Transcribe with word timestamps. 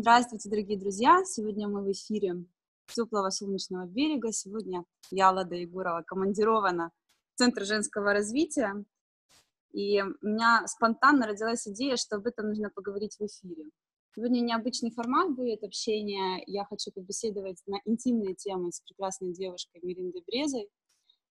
Здравствуйте, 0.00 0.48
дорогие 0.48 0.78
друзья! 0.78 1.24
Сегодня 1.24 1.66
мы 1.66 1.82
в 1.82 1.90
эфире 1.90 2.44
теплого 2.86 3.30
солнечного 3.30 3.84
берега. 3.84 4.30
Сегодня 4.30 4.84
я, 5.10 5.32
Лада 5.32 5.56
Егорова, 5.56 6.04
командирована 6.06 6.92
в 7.34 7.38
Центр 7.38 7.64
женского 7.64 8.12
развития. 8.12 8.84
И 9.72 10.00
у 10.00 10.14
меня 10.24 10.62
спонтанно 10.68 11.26
родилась 11.26 11.66
идея, 11.66 11.96
что 11.96 12.14
об 12.14 12.28
этом 12.28 12.46
нужно 12.50 12.70
поговорить 12.70 13.16
в 13.18 13.22
эфире. 13.22 13.70
Сегодня 14.14 14.38
необычный 14.38 14.92
формат 14.92 15.34
будет 15.34 15.64
общения. 15.64 16.44
Я 16.46 16.64
хочу 16.64 16.92
побеседовать 16.92 17.60
на 17.66 17.80
интимные 17.84 18.36
темы 18.36 18.70
с 18.70 18.80
прекрасной 18.82 19.32
девушкой 19.32 19.80
Мириндой 19.82 20.22
Брезой. 20.28 20.68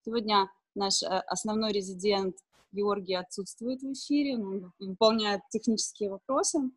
Сегодня 0.03 0.51
наш 0.75 1.03
э, 1.03 1.05
основной 1.05 1.71
резидент 1.71 2.35
Георгий 2.73 3.15
отсутствует 3.15 3.81
в 3.81 3.93
эфире, 3.93 4.35
он 4.37 4.73
выполняет 4.77 5.39
технические 5.51 6.09
вопросы. 6.09 6.69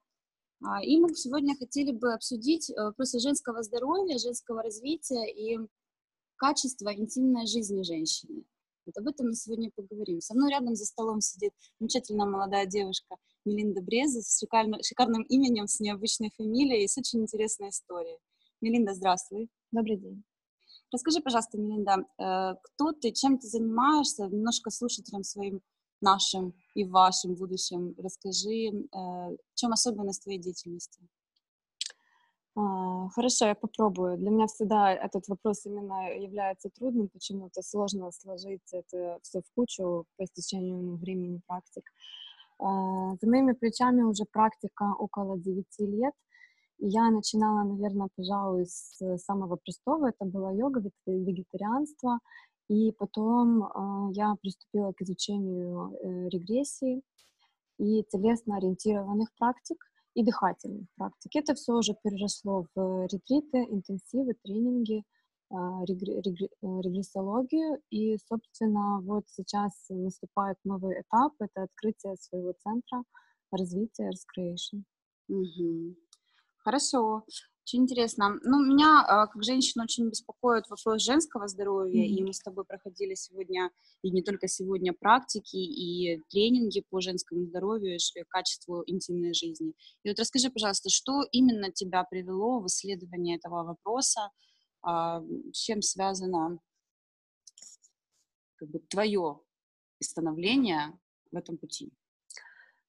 А, 0.62 0.82
и 0.84 0.98
мы 0.98 1.14
сегодня 1.14 1.56
хотели 1.56 1.90
бы 1.90 2.12
обсудить 2.12 2.70
э, 2.70 2.74
вопросы 2.76 3.18
женского 3.18 3.62
здоровья, 3.62 4.18
женского 4.18 4.62
развития 4.62 5.26
и 5.30 5.58
качества 6.36 6.94
интимной 6.94 7.46
жизни 7.46 7.82
женщины. 7.82 8.44
Вот 8.84 8.96
об 8.98 9.08
этом 9.08 9.28
мы 9.28 9.34
сегодня 9.34 9.70
поговорим. 9.74 10.20
Со 10.20 10.34
мной 10.34 10.50
рядом 10.50 10.74
за 10.74 10.84
столом 10.84 11.20
сидит 11.20 11.52
замечательная 11.78 12.26
молодая 12.26 12.66
девушка 12.66 13.16
Мелинда 13.46 13.80
Бреза 13.80 14.20
с 14.20 14.38
шикарным, 14.38 14.82
шикарным 14.82 15.22
именем, 15.22 15.66
с 15.66 15.80
необычной 15.80 16.30
фамилией 16.36 16.84
и 16.84 16.88
с 16.88 16.98
очень 16.98 17.20
интересной 17.20 17.70
историей. 17.70 18.18
Мелинда, 18.60 18.94
здравствуй. 18.94 19.48
Добрый 19.72 19.96
день. 19.96 20.22
Расскажи, 20.92 21.20
пожалуйста, 21.20 21.56
Мелинда, 21.56 22.04
э, 22.18 22.54
кто 22.62 22.92
ты, 22.92 23.12
чем 23.12 23.38
ты 23.38 23.46
занимаешься, 23.46 24.26
немножко 24.26 24.70
слушателям 24.70 25.24
своим 25.24 25.62
нашим 26.00 26.54
и 26.74 26.84
вашим 26.84 27.34
будущем. 27.34 27.94
Расскажи, 27.98 28.70
э, 28.70 28.86
в 28.92 29.54
чем 29.54 29.72
особенность 29.72 30.22
твоей 30.22 30.38
деятельности? 30.38 31.00
А, 32.56 33.08
хорошо, 33.10 33.46
я 33.46 33.54
попробую. 33.54 34.18
Для 34.18 34.30
меня 34.30 34.46
всегда 34.46 34.92
этот 34.92 35.28
вопрос 35.28 35.66
именно 35.66 36.12
является 36.14 36.68
трудным, 36.70 37.08
почему-то 37.08 37.62
сложно 37.62 38.10
сложить 38.12 38.72
это 38.72 39.18
все 39.22 39.40
в 39.40 39.54
кучу 39.54 40.04
по 40.16 40.24
истечению 40.24 40.96
времени 40.96 41.40
практик. 41.46 41.84
За 42.58 43.26
моими 43.26 43.52
плечами 43.52 44.02
уже 44.02 44.24
практика 44.30 44.94
около 44.98 45.38
9 45.38 45.64
лет. 45.78 46.12
Я 46.78 47.10
начинала, 47.10 47.62
наверное, 47.62 48.08
пожалуй, 48.16 48.66
с 48.66 48.98
самого 49.18 49.56
простого. 49.56 50.08
Это 50.08 50.24
была 50.24 50.52
йога, 50.52 50.82
вегетарианство. 51.06 52.18
И 52.70 52.92
потом 52.92 53.64
э, 53.64 54.12
я 54.14 54.36
приступила 54.40 54.92
к 54.92 55.02
изучению 55.02 55.90
э, 55.90 56.28
регрессии 56.28 57.02
и 57.78 58.04
телесно-ориентированных 58.04 59.34
практик 59.36 59.84
и 60.14 60.22
дыхательных 60.22 60.86
практик. 60.96 61.34
Это 61.34 61.54
все 61.54 61.72
уже 61.72 61.96
переросло 62.00 62.66
в 62.76 63.08
ретриты, 63.08 63.66
интенсивы, 63.68 64.34
тренинги, 64.44 65.02
э, 65.50 65.54
регрессологию. 65.84 67.80
И, 67.90 68.16
собственно, 68.18 69.00
вот 69.00 69.24
сейчас 69.26 69.72
наступает 69.88 70.56
новый 70.62 71.00
этап, 71.00 71.32
это 71.40 71.64
открытие 71.64 72.14
своего 72.18 72.54
центра 72.62 73.02
развития 73.50 74.10
Earth 74.10 74.26
Creation. 74.38 74.84
Угу. 75.28 75.96
Хорошо. 76.58 77.24
Очень 77.64 77.82
интересно. 77.82 78.38
Ну, 78.42 78.64
меня, 78.64 79.04
а, 79.06 79.26
как 79.26 79.44
женщина, 79.44 79.84
очень 79.84 80.08
беспокоит 80.08 80.68
вопрос 80.68 81.02
женского 81.02 81.46
здоровья, 81.46 82.02
mm-hmm. 82.02 82.18
и 82.18 82.24
мы 82.24 82.32
с 82.32 82.40
тобой 82.40 82.64
проходили 82.64 83.14
сегодня, 83.14 83.70
и 84.02 84.10
не 84.10 84.22
только 84.22 84.48
сегодня, 84.48 84.92
практики 84.92 85.56
и 85.56 86.20
тренинги 86.30 86.82
по 86.90 87.00
женскому 87.00 87.44
здоровью 87.44 87.96
и 87.96 88.24
качеству 88.28 88.82
интимной 88.86 89.34
жизни. 89.34 89.74
И 90.02 90.08
вот 90.08 90.18
расскажи, 90.18 90.50
пожалуйста, 90.50 90.88
что 90.90 91.22
именно 91.30 91.70
тебя 91.70 92.02
привело 92.04 92.60
в 92.60 92.66
исследование 92.66 93.36
этого 93.36 93.62
вопроса, 93.62 94.30
а, 94.82 95.22
с 95.52 95.58
чем 95.58 95.82
связано 95.82 96.58
как 98.56 98.68
бы, 98.68 98.78
твое 98.80 99.40
становление 100.02 100.98
в 101.30 101.36
этом 101.36 101.56
пути? 101.56 101.92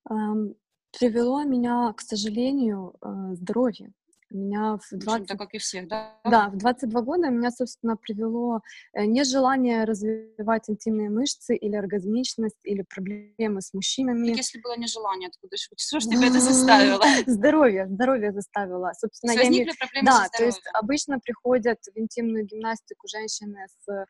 Um, 0.09 0.55
привело 0.97 1.43
меня, 1.43 1.93
к 1.93 2.01
сожалению, 2.01 2.95
э, 3.01 3.35
здоровье. 3.35 3.93
Меня 4.31 4.77
в 4.77 4.97
20... 4.97 5.27
Так, 5.27 5.37
как 5.37 5.53
и 5.53 5.57
всех, 5.57 5.87
да? 5.87 6.17
Да, 6.23 6.49
в 6.49 6.57
22 6.57 7.01
года 7.01 7.29
меня, 7.29 7.51
собственно, 7.51 7.97
привело 7.97 8.61
э, 8.93 9.05
нежелание 9.05 9.83
развивать 9.83 10.69
интимные 10.69 11.09
мышцы 11.09 11.55
или 11.55 11.75
оргазмичность, 11.75 12.59
или 12.63 12.83
проблемы 12.83 13.61
с 13.61 13.73
мужчинами. 13.73 14.29
Так 14.29 14.37
если 14.37 14.61
было 14.61 14.77
нежелание, 14.77 15.27
откуда 15.27 15.57
же, 15.57 15.67
что 15.77 15.99
же 15.99 16.07
тебя 16.07 16.27
это 16.27 16.39
заставило? 16.39 17.03
Здоровье, 17.27 17.87
здоровье 17.87 18.31
заставило. 18.31 18.91
Собственно, 18.97 19.31
я 19.31 19.47
не... 19.49 19.65
проблемы 19.65 20.05
Да, 20.05 20.27
то 20.35 20.45
есть 20.45 20.61
обычно 20.73 21.19
приходят 21.19 21.79
в 21.93 21.99
интимную 21.99 22.45
гимнастику 22.45 23.07
женщины 23.07 23.65
с 23.67 24.05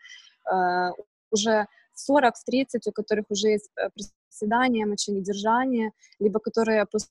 э, 0.51 0.91
уже 1.31 1.65
40-30, 2.09 2.79
у 2.85 2.91
которых 2.91 3.25
уже 3.29 3.49
есть 3.49 3.69
э, 3.75 3.89
приседания, 3.89 4.85
моченедержание, 4.85 5.91
либо 6.19 6.39
которые 6.39 6.85
после, 6.85 7.09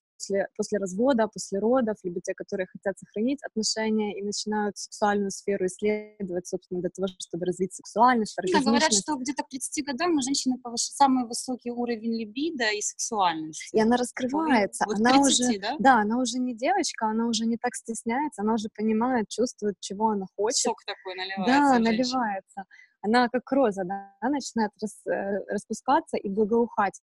после 0.57 0.79
развода, 0.79 1.29
после 1.29 1.59
родов, 1.59 1.97
либо 2.03 2.21
те, 2.21 2.35
которые 2.35 2.67
хотят 2.67 2.99
сохранить 2.99 3.43
отношения 3.43 4.19
и 4.19 4.23
начинают 4.23 4.79
сексуальную 4.79 5.31
сферу 5.31 5.67
исследовать, 5.67 6.47
собственно, 6.47 6.81
для 6.81 6.91
того, 6.91 7.09
чтобы 7.19 7.47
развить 7.47 7.75
сексуальность, 7.75 8.37
да, 8.53 8.61
говорят, 8.61 8.93
что 8.93 9.17
где-то 9.17 9.43
к 9.43 9.49
30 9.49 9.85
годам 9.85 10.17
у 10.17 10.23
женщины 10.23 10.59
повышает 10.59 10.97
самый 10.97 11.27
высокий 11.27 11.71
уровень 11.71 12.19
либидо 12.19 12.71
и 12.73 12.81
сексуальности. 12.81 13.77
И 13.77 13.81
она 13.81 13.97
раскрывается. 13.97 14.85
Вот 14.87 14.97
она 14.99 15.13
30, 15.13 15.25
уже, 15.27 15.59
да? 15.59 15.77
да, 15.79 15.95
она 16.01 16.19
уже 16.19 16.39
не 16.39 16.55
девочка, 16.55 17.07
она 17.07 17.27
уже 17.27 17.47
не 17.47 17.57
так 17.57 17.75
стесняется, 17.75 18.43
она 18.43 18.55
уже 18.55 18.69
понимает, 18.75 19.29
чувствует, 19.29 19.77
чего 19.81 20.11
она 20.11 20.27
хочет. 20.37 20.59
Сок 20.59 20.85
такой 20.85 21.15
наливается. 21.15 21.47
Да, 21.47 21.79
наливается 21.79 22.65
она 23.03 23.29
как 23.29 23.51
роза, 23.53 23.85
да, 23.85 24.13
начинает 24.23 24.71
рас, 24.81 25.01
э, 25.07 25.39
распускаться 25.49 26.17
и 26.17 26.29
благоухать. 26.29 27.01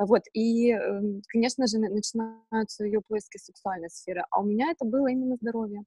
Вот, 0.00 0.22
и, 0.32 0.70
эм, 0.70 1.22
конечно 1.28 1.66
же, 1.66 1.78
начинаются 1.78 2.84
ее 2.84 3.02
поиски 3.06 3.36
сексуальной 3.36 3.90
сферы, 3.90 4.24
а 4.30 4.40
у 4.40 4.44
меня 4.44 4.70
это 4.70 4.86
было 4.86 5.08
именно 5.08 5.36
здоровье 5.36 5.84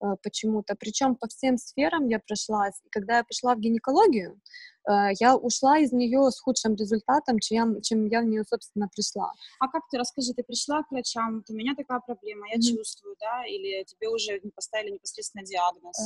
э, 0.00 0.06
почему-то. 0.22 0.76
Причем 0.78 1.16
по 1.16 1.26
всем 1.26 1.58
сферам 1.58 2.06
я 2.06 2.20
прошлась. 2.20 2.80
И 2.84 2.88
когда 2.90 3.16
я 3.16 3.24
пришла 3.24 3.56
в 3.56 3.58
гинекологию, 3.58 4.40
э, 4.88 5.08
я 5.18 5.36
ушла 5.36 5.78
из 5.80 5.90
нее 5.90 6.30
с 6.30 6.38
худшим 6.38 6.76
результатом, 6.76 7.40
чем 7.40 7.74
я, 7.74 7.80
чем 7.80 8.06
я 8.06 8.20
в 8.20 8.26
нее, 8.26 8.44
собственно, 8.48 8.86
пришла. 8.86 9.32
А 9.58 9.66
как 9.68 9.82
ты, 9.90 9.98
расскажи, 9.98 10.32
ты 10.32 10.44
пришла 10.44 10.84
к 10.84 10.92
врачам, 10.92 11.42
у 11.48 11.52
меня 11.52 11.74
такая 11.74 11.98
проблема, 12.06 12.46
я 12.48 12.58
mm-hmm. 12.58 12.76
чувствую, 12.76 13.16
да, 13.18 13.44
или 13.48 13.82
тебе 13.82 14.08
уже 14.10 14.38
не 14.44 14.50
поставили 14.50 14.92
непосредственно 14.92 15.44
диагноз? 15.44 15.96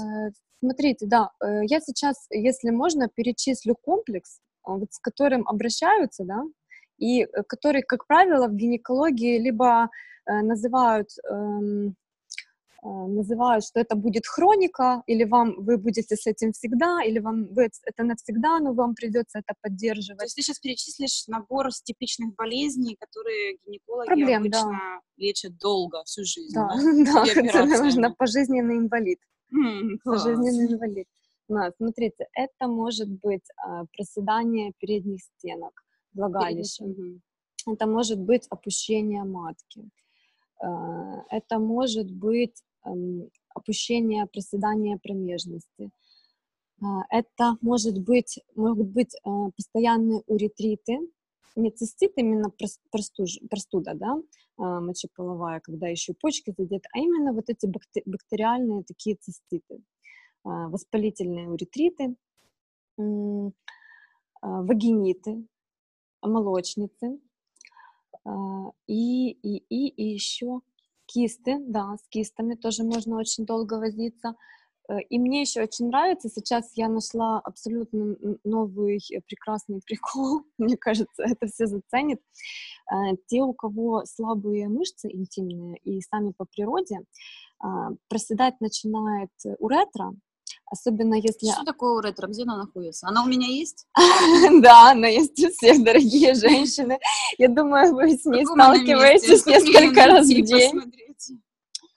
Смотрите, 0.61 1.05
да, 1.07 1.31
я 1.43 1.81
сейчас, 1.81 2.27
если 2.31 2.71
можно, 2.71 3.09
перечислю 3.09 3.75
комплекс, 3.75 4.41
вот 4.65 4.93
с 4.93 4.99
которым 4.99 5.47
обращаются, 5.47 6.25
да, 6.25 6.43
и 7.01 7.23
э, 7.23 7.43
которые, 7.49 7.83
как 7.83 8.07
правило, 8.07 8.47
в 8.47 8.55
гинекологии 8.55 9.39
либо 9.39 9.91
э, 10.27 10.43
называют 10.43 11.09
эм, 11.29 11.97
э, 12.83 12.89
называют, 12.89 13.65
что 13.65 13.81
это 13.81 13.97
будет 13.97 14.27
хроника, 14.27 15.03
или 15.07 15.25
вам 15.25 15.55
вы 15.65 15.79
будете 15.79 16.15
с 16.17 16.27
этим 16.27 16.53
всегда, 16.53 17.03
или 17.03 17.19
вам 17.19 17.47
вы 17.55 17.69
это 17.85 18.05
навсегда, 18.05 18.59
но 18.59 18.73
вам 18.73 18.95
придется 18.95 19.39
это 19.39 19.55
поддерживать. 19.63 20.19
То 20.19 20.25
есть 20.27 20.37
ты 20.37 20.43
сейчас 20.43 20.59
перечислишь 20.61 21.27
набор 21.27 21.69
типичных 21.73 22.35
болезней, 22.35 22.97
которые 23.01 23.57
гинекологи 23.67 24.07
Проблем, 24.07 24.43
обычно 24.43 24.71
да. 24.71 25.01
лечат 25.17 25.59
долго, 25.59 26.03
всю 26.05 26.25
жизнь. 26.25 26.55
Да, 26.55 26.69
да, 26.69 27.25
да 27.67 27.83
нужно 27.83 28.15
пожизненный 28.15 28.77
инвалид. 28.77 29.19
Mm, 29.53 29.99
пожизненный 30.05 30.73
инвалид. 30.73 31.07
На, 31.49 31.73
смотрите, 31.77 32.29
это 32.35 32.69
может 32.69 33.09
быть 33.09 33.45
а, 33.57 33.85
проседание 33.97 34.73
передних 34.79 35.21
стенок, 35.21 35.73
влагалища. 36.13 36.85
Это 37.67 37.87
может 37.87 38.19
быть 38.19 38.47
опущение 38.49 39.25
матки. 39.25 39.91
Э, 40.63 41.23
это 41.31 41.59
может 41.59 42.11
быть 42.11 42.63
эм, 42.85 43.31
опущение 43.55 44.27
проседания 44.27 44.99
промежности. 45.03 45.91
Э, 46.81 46.85
это 47.11 47.57
может 47.61 47.99
быть, 47.99 48.39
могут 48.55 48.89
быть 48.89 49.15
э, 49.15 49.31
постоянные 49.57 50.23
уретриты, 50.27 50.99
не 51.57 51.71
цистит, 51.71 52.13
именно 52.17 52.51
простуж, 52.91 53.39
простуда, 53.51 53.95
да, 53.95 54.17
мочеполовая, 54.57 55.59
когда 55.61 55.89
еще 55.89 56.15
почки 56.15 56.55
задеты, 56.57 56.89
а 56.93 56.99
именно 57.01 57.33
вот 57.33 57.49
эти 57.49 57.67
бактериальные 58.07 58.85
такие 58.85 59.17
циститы, 59.17 59.83
воспалительные 60.45 61.49
уретриты, 61.49 62.15
вагиниты, 64.41 65.45
молочницы, 66.23 67.19
а, 68.25 68.71
и, 68.87 69.31
и, 69.31 69.57
и, 69.69 69.89
и 69.89 70.13
еще 70.13 70.61
кисты, 71.07 71.59
да, 71.61 71.97
с 71.97 72.09
кистами 72.09 72.55
тоже 72.55 72.85
можно 72.85 73.19
очень 73.19 73.45
долго 73.45 73.75
возиться. 73.75 74.37
Э, 74.89 75.01
и 75.09 75.19
мне 75.19 75.41
еще 75.43 75.63
очень 75.63 75.89
нравится, 75.89 76.29
сейчас 76.29 76.73
я 76.77 76.89
нашла 76.89 77.41
абсолютно 77.41 78.17
новый 78.45 79.01
прекрасный 79.27 79.81
прикол, 79.87 80.43
мне 80.59 80.77
кажется, 80.77 81.23
это 81.23 81.47
все 81.47 81.67
заценит. 81.67 82.21
Э, 82.91 83.17
те, 83.27 83.43
у 83.43 83.53
кого 83.53 84.05
слабые 84.05 84.69
мышцы 84.69 85.09
интимные 85.11 85.79
и 85.79 86.01
сами 86.01 86.33
по 86.37 86.45
природе, 86.45 87.01
проседать 88.09 88.59
начинает 88.63 89.29
уретра, 89.59 90.15
особенно 90.71 91.15
если... 91.15 91.51
Что 91.51 91.65
такое 91.65 91.93
уретра? 91.93 92.29
Где 92.29 92.45
она 92.45 92.57
находится? 92.57 93.09
Она 93.09 93.25
у 93.25 93.27
меня 93.27 93.47
есть? 93.47 93.87
Да, 94.63 94.93
она 94.93 95.09
есть 95.09 95.39
у 95.45 95.51
всех, 95.51 95.85
дорогие 95.85 96.35
женщины. 96.35 96.99
Я 97.39 97.49
думаю, 97.49 97.95
вы 97.95 98.17
с 98.17 98.25
ней 98.25 98.47
сталкиваетесь 98.47 99.45
несколько 99.47 100.07
раз 100.07 100.27
в 100.27 100.43
день. 100.43 100.81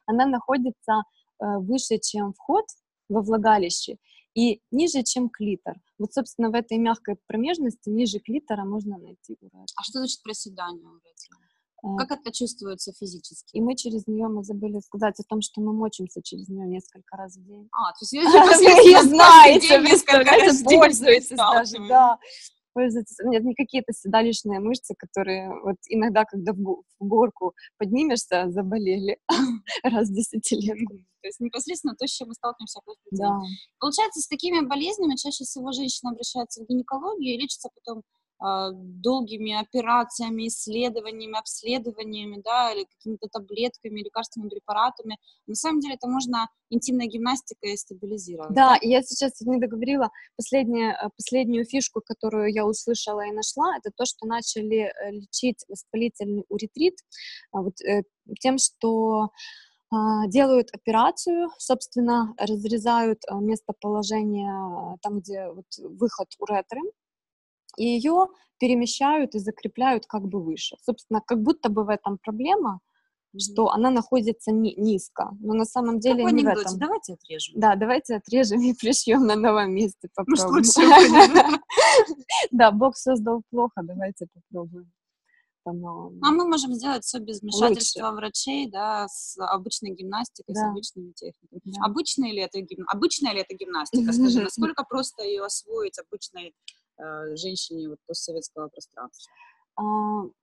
Она 0.05 0.25
находится 0.25 1.03
э, 1.39 1.45
выше, 1.59 1.97
чем 1.99 2.33
вход 2.33 2.65
во 3.07 3.21
влагалище 3.21 3.97
и 4.35 4.61
ниже, 4.71 5.03
чем 5.03 5.29
клитор. 5.29 5.75
Вот, 5.99 6.13
собственно, 6.13 6.49
в 6.49 6.55
этой 6.55 6.77
мягкой 6.77 7.17
промежности 7.27 7.89
ниже 7.89 8.19
клитора 8.19 8.65
можно 8.65 8.97
найти 8.97 9.37
уретр. 9.39 9.73
А 9.75 9.83
что 9.83 9.99
значит 9.99 10.21
проседание 10.23 10.87
уретры? 10.87 11.42
Как 11.97 12.11
это 12.11 12.31
чувствуется 12.31 12.93
физически? 12.93 13.57
И 13.57 13.61
мы 13.61 13.75
через 13.75 14.07
нее, 14.07 14.27
мы 14.27 14.43
забыли 14.43 14.79
сказать 14.79 15.19
о 15.19 15.23
том, 15.23 15.41
что 15.41 15.61
мы 15.61 15.73
мочимся 15.73 16.21
через 16.23 16.47
нее 16.47 16.65
несколько 16.65 17.17
раз 17.17 17.35
в 17.35 17.45
день. 17.45 17.67
А, 17.71 17.91
то 17.91 17.97
есть 18.01 18.13
вы 19.03 19.09
знаете, 19.09 19.79
несколько 19.79 20.31
раз 20.31 20.61
в 20.61 20.65
день 20.65 20.79
пользуетесь 20.79 21.37
даже, 21.37 21.87
да 21.87 22.17
пользуются. 22.73 23.23
Нет, 23.25 23.43
не 23.43 23.55
какие-то 23.55 23.93
седалищные 23.93 24.59
мышцы, 24.59 24.95
которые 24.97 25.49
вот 25.61 25.77
иногда, 25.87 26.25
когда 26.25 26.53
в 26.53 26.83
горку 26.99 27.53
поднимешься, 27.77 28.49
заболели 28.49 29.19
раз 29.83 30.09
в 30.09 30.13
десятилетку. 30.13 30.97
То 31.21 31.27
есть 31.27 31.39
непосредственно 31.39 31.95
то, 31.95 32.05
с 32.05 32.11
чем 32.11 32.27
мы 32.27 32.33
сталкиваемся 32.33 32.79
каждый 32.85 33.11
день. 33.11 33.19
Да. 33.19 33.39
Получается, 33.79 34.19
с 34.19 34.27
такими 34.27 34.65
болезнями 34.65 35.15
чаще 35.15 35.45
всего 35.45 35.71
женщина 35.71 36.11
обращается 36.11 36.63
в 36.63 36.67
гинекологию 36.67 37.35
и 37.35 37.41
лечится 37.41 37.69
потом 37.73 38.03
долгими 38.73 39.53
операциями, 39.53 40.47
исследованиями, 40.47 41.39
обследованиями, 41.39 42.41
да, 42.43 42.73
или 42.73 42.85
какими-то 42.85 43.27
таблетками, 43.27 44.01
лекарственными 44.01 44.49
препаратами. 44.49 45.17
На 45.47 45.55
самом 45.55 45.79
деле 45.79 45.95
это 45.95 46.07
можно 46.07 46.49
интимной 46.69 47.07
гимнастикой 47.07 47.77
стабилизировать. 47.77 48.53
Да, 48.53 48.77
я 48.81 49.01
сейчас 49.01 49.39
не 49.41 49.59
договорила 49.59 50.09
последнюю, 50.35 50.91
э, 50.91 51.09
последнюю 51.15 51.65
фишку, 51.65 52.01
которую 52.05 52.51
я 52.53 52.65
услышала 52.65 53.25
и 53.25 53.31
нашла, 53.31 53.77
это 53.77 53.91
то, 53.95 54.05
что 54.05 54.25
начали 54.25 54.91
э, 54.91 55.11
лечить 55.11 55.63
воспалительный 55.69 56.43
уретрит 56.49 56.95
а, 57.51 57.61
вот, 57.61 57.79
э, 57.81 58.03
тем, 58.39 58.57
что 58.57 59.29
а, 59.91 60.27
делают 60.27 60.69
операцию, 60.73 61.49
собственно, 61.57 62.33
разрезают 62.37 63.19
местоположение 63.31 64.97
там, 65.01 65.19
где 65.19 65.49
вот 65.49 65.65
выход 65.77 66.27
уретры, 66.39 66.81
и 67.77 67.85
ее 67.85 68.27
перемещают 68.59 69.35
и 69.35 69.39
закрепляют 69.39 70.05
как 70.05 70.23
бы 70.23 70.41
выше. 70.41 70.77
Собственно, 70.81 71.21
как 71.25 71.41
будто 71.41 71.69
бы 71.69 71.83
в 71.83 71.89
этом 71.89 72.17
проблема, 72.17 72.79
что 73.37 73.69
она 73.69 73.89
находится 73.89 74.51
ни, 74.51 74.73
низко, 74.79 75.31
но 75.39 75.53
на 75.53 75.65
самом 75.65 75.99
деле 75.99 76.23
Какой 76.23 76.33
не 76.33 76.43
в 76.43 76.47
этом. 76.47 76.77
Давайте 76.77 77.13
отрежем. 77.13 77.59
Да, 77.59 77.75
давайте 77.75 78.15
отрежем 78.15 78.61
и 78.61 78.73
пришьем 78.79 79.25
на 79.25 79.35
новом 79.35 79.73
месте. 79.73 80.09
Попробуем. 80.15 80.63
Да, 82.51 82.71
Бог 82.71 82.95
создал 82.95 83.41
плохо, 83.49 83.81
давайте 83.83 84.27
попробуем. 84.33 84.91
А 85.65 85.71
мы 85.71 86.45
можем 86.45 86.73
сделать 86.73 87.03
все 87.05 87.19
без 87.19 87.41
вмешательства 87.41 88.07
Лучше. 88.07 88.15
врачей, 88.15 88.69
да, 88.69 89.07
с 89.07 89.37
обычной 89.39 89.91
гимнастикой, 89.91 90.53
да. 90.53 90.61
с 90.61 90.71
обычными 90.71 91.11
техниками. 91.13 91.61
Да. 91.63 91.85
Обычная 91.85 92.31
ли 92.31 92.41
это 92.41 92.59
гим... 92.59 92.85
обычная 92.87 93.33
ли 93.33 93.41
это 93.41 93.55
гимнастика? 93.55 94.11
Скажи, 94.11 94.41
насколько 94.43 94.83
просто 94.83 95.23
ее 95.23 95.43
освоить 95.43 95.97
обычной 95.99 96.53
женщине 97.35 97.89
вот 97.89 97.99
постсоветского 98.07 98.69
пространства? 98.69 99.31
А, 99.75 99.83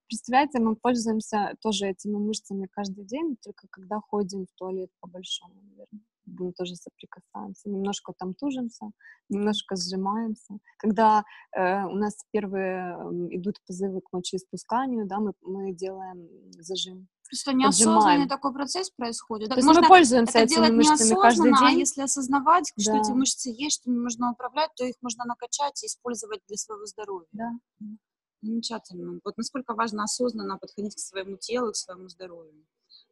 представляете, 0.08 0.58
мы 0.60 0.74
пользуемся 0.76 1.54
тоже 1.60 1.88
этими 1.88 2.16
мышцами 2.16 2.66
каждый 2.70 3.04
день, 3.04 3.36
только 3.42 3.68
когда 3.70 4.00
ходим 4.00 4.46
в 4.46 4.58
туалет 4.58 4.90
по-большому, 5.00 5.54
наверное. 5.62 6.04
Мы 6.26 6.52
тоже 6.52 6.76
соприкасаемся, 6.76 7.68
немножко 7.68 8.12
там 8.16 8.34
тужимся, 8.34 8.90
немножко 9.28 9.74
сжимаемся. 9.74 10.58
Когда 10.78 11.24
э, 11.56 11.84
у 11.86 11.94
нас 11.96 12.14
первые 12.30 12.94
э, 12.94 13.36
идут 13.36 13.56
позывы 13.66 14.00
к 14.00 14.12
мочеиспусканию, 14.12 15.06
да, 15.06 15.18
мы, 15.18 15.32
мы 15.42 15.72
делаем 15.72 16.28
зажим. 16.52 17.08
Просто 17.30 17.52
неосознанный 17.52 18.28
такой 18.28 18.52
процесс 18.52 18.90
происходит. 18.90 19.50
То 19.50 19.54
есть 19.54 19.66
можно 19.66 19.82
мы 19.82 19.88
пользуемся 19.88 20.38
это 20.38 20.52
этими 20.52 20.74
мышцами 20.74 21.20
каждый 21.20 21.52
а 21.52 21.58
день. 21.60 21.68
А 21.68 21.70
если 21.70 22.02
осознавать, 22.02 22.72
да. 22.76 22.82
что 22.82 22.96
эти 22.96 23.12
мышцы 23.12 23.50
есть, 23.50 23.80
что 23.80 23.90
ими 23.90 24.00
можно 24.00 24.32
управлять, 24.32 24.70
то 24.74 24.84
их 24.84 24.96
можно 25.00 25.24
накачать 25.24 25.80
и 25.84 25.86
использовать 25.86 26.40
для 26.48 26.56
своего 26.56 26.86
здоровья. 26.86 27.28
Да. 27.32 27.50
Замечательно. 28.42 29.20
Вот 29.24 29.36
насколько 29.36 29.74
важно 29.74 30.02
осознанно 30.02 30.58
подходить 30.58 30.96
к 30.96 30.98
своему 30.98 31.36
телу, 31.36 31.70
к 31.70 31.76
своему 31.76 32.08
здоровью. 32.08 32.66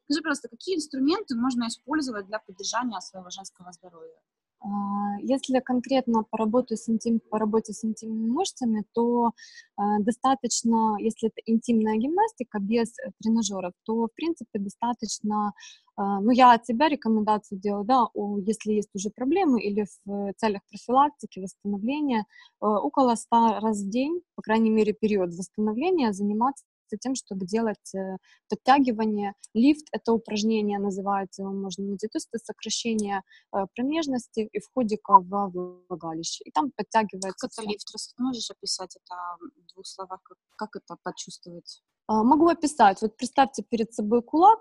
Скажи, 0.04 0.20
пожалуйста, 0.22 0.48
какие 0.48 0.76
инструменты 0.76 1.36
можно 1.36 1.68
использовать 1.68 2.26
для 2.26 2.40
поддержания 2.40 3.00
своего 3.00 3.30
женского 3.30 3.70
здоровья? 3.72 4.18
А, 4.60 4.68
если 5.20 5.60
конкретно 5.60 6.24
по 6.30 6.36
работе 6.36 6.76
с, 6.76 6.88
интим, 6.88 7.20
по 7.30 7.38
работе 7.38 7.72
с 7.72 7.84
интимными 7.84 8.28
мышцами, 8.28 8.84
то 8.92 9.28
э, 9.78 9.82
достаточно, 10.00 10.96
если 10.98 11.28
это 11.28 11.40
интимная 11.46 11.96
гимнастика 11.96 12.58
без 12.58 12.88
э, 12.98 13.10
тренажеров, 13.22 13.72
то, 13.84 14.06
в 14.06 14.14
принципе, 14.14 14.58
достаточно, 14.58 15.52
э, 15.96 16.02
ну, 16.02 16.30
я 16.30 16.52
от 16.54 16.66
себя 16.66 16.88
рекомендацию 16.88 17.60
делаю, 17.60 17.84
да, 17.84 18.06
если 18.44 18.72
есть 18.72 18.90
уже 18.94 19.10
проблемы 19.10 19.62
или 19.62 19.86
в 20.04 20.32
целях 20.36 20.62
профилактики, 20.68 21.38
восстановления, 21.38 22.20
э, 22.60 22.66
около 22.66 23.14
100 23.14 23.60
раз 23.60 23.82
в 23.82 23.88
день, 23.88 24.22
по 24.34 24.42
крайней 24.42 24.70
мере, 24.70 24.92
период 24.92 25.30
восстановления, 25.34 26.12
заниматься 26.12 26.64
тем, 26.96 27.14
чтобы 27.14 27.46
делать 27.46 27.94
э, 27.94 28.16
подтягивание. 28.48 29.34
Лифт— 29.54 29.86
это 29.92 30.12
упражнение, 30.12 30.78
называется 30.78 31.42
его 31.42 31.52
можно 31.52 31.84
найти. 31.84 32.08
То 32.08 32.16
есть 32.16 32.28
это 32.32 32.42
сокращение 32.44 33.22
э, 33.54 33.66
промежности 33.74 34.48
и 34.52 34.60
входика 34.60 35.18
во 35.20 35.48
влагалище. 35.48 36.42
И 36.44 36.50
там 36.50 36.70
подтягивается... 36.76 37.48
Как 37.48 37.50
это 37.58 37.68
лифт? 37.68 37.88
Можешь 38.18 38.50
описать 38.50 38.96
это 38.96 39.16
в 39.40 39.74
двух 39.74 39.86
словах? 39.86 40.20
Как, 40.56 40.76
это 40.76 40.96
почувствовать? 41.02 41.82
А, 42.06 42.22
могу 42.22 42.48
описать. 42.48 43.02
Вот 43.02 43.16
представьте 43.16 43.62
перед 43.62 43.92
собой 43.92 44.22
кулак, 44.22 44.60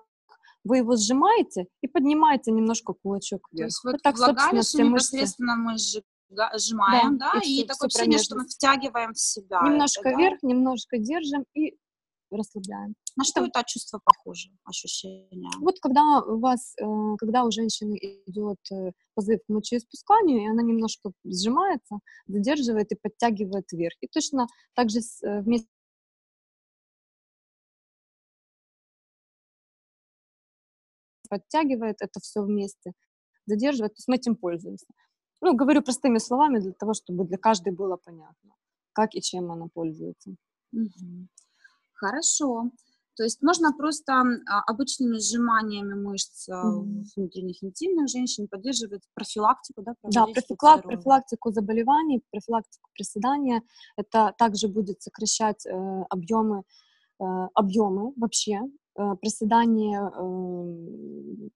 вы 0.64 0.78
его 0.78 0.96
сжимаете 0.96 1.68
и 1.82 1.88
поднимаете 1.88 2.52
немножко 2.52 2.94
кулачок 2.94 3.48
вверх. 3.52 3.62
То 3.62 3.66
есть 3.66 3.84
вот, 3.84 3.92
вот 3.94 4.02
так, 4.02 4.18
влагалище 4.18 4.84
непосредственно 4.84 5.56
мышцы. 5.56 6.02
мы 6.30 6.60
сжимаем, 6.60 7.18
да, 7.18 7.34
да? 7.34 7.40
и, 7.44 7.62
и 7.62 7.66
такое 7.66 7.88
ощущение, 7.88 8.20
что 8.20 8.36
мы 8.36 8.46
втягиваем 8.46 9.14
в 9.14 9.20
себя. 9.20 9.62
Немножко 9.62 10.10
это, 10.10 10.18
вверх, 10.18 10.40
да? 10.42 10.48
немножко 10.48 10.98
держим 10.98 11.46
и 11.54 11.78
расслабляем. 12.36 12.96
На 13.16 13.24
что 13.24 13.46
это 13.46 13.64
чувство 13.66 14.00
похоже, 14.04 14.50
ощущение? 14.64 15.50
Вот 15.60 15.80
когда 15.80 16.22
у 16.22 16.40
вас, 16.40 16.76
э, 16.80 16.86
когда 17.18 17.44
у 17.46 17.52
женщины 17.52 17.98
идет 18.26 18.60
э, 18.72 18.92
позыв 19.16 19.40
к 19.46 19.50
мочеиспусканию, 19.50 20.42
и 20.42 20.48
она 20.48 20.62
немножко 20.62 21.12
сжимается, 21.24 22.00
задерживает 22.28 22.92
и 22.92 22.96
подтягивает 22.96 23.72
вверх. 23.72 23.96
И 24.02 24.07
точно 24.07 24.48
так 24.74 24.90
же 24.90 25.00
э, 25.00 25.42
вместе 25.42 25.68
подтягивает 31.30 31.98
это 32.00 32.19
все 32.19 32.42
вместе, 32.42 32.94
задерживает, 33.46 33.94
то 33.94 34.00
есть 34.00 34.07
мы 34.07 34.16
этим 34.16 34.36
пользуемся. 34.36 34.88
Ну, 35.42 35.56
говорю 35.56 35.81
простыми 35.84 36.18
словами 36.18 36.60
для 36.60 36.72
того, 36.72 36.94
чтобы 36.94 37.26
для 37.26 37.38
каждой 37.38 37.74
было 37.74 37.98
понятно, 37.98 38.52
как 38.94 39.14
и 39.14 39.22
чем 39.22 39.52
она 39.52 39.68
пользуется. 39.74 40.31
Угу. 40.74 41.28
Хорошо. 41.97 42.71
То 43.18 43.23
есть 43.23 43.42
можно 43.42 43.73
просто 43.73 44.13
а, 44.13 44.61
обычными 44.68 45.18
сжиманиями 45.18 45.95
мышц 45.95 46.47
mm-hmm. 46.47 47.04
внутренних 47.16 47.63
интимных 47.63 48.07
женщин 48.09 48.47
поддерживать 48.47 49.01
профилактику, 49.16 49.81
да? 49.81 49.95
Да, 50.04 50.25
профилак, 50.27 50.83
профилактику 50.83 51.51
заболеваний, 51.51 52.21
профилактику 52.31 52.89
приседания. 52.94 53.63
Это 53.97 54.35
также 54.37 54.68
будет 54.68 55.01
сокращать 55.01 55.66
э, 55.66 55.71
объемы, 56.11 56.63
э, 57.19 57.23
объемы 57.56 58.13
вообще, 58.18 58.61
э, 58.95 59.16
приседание 59.19 59.99
э, 59.99 60.21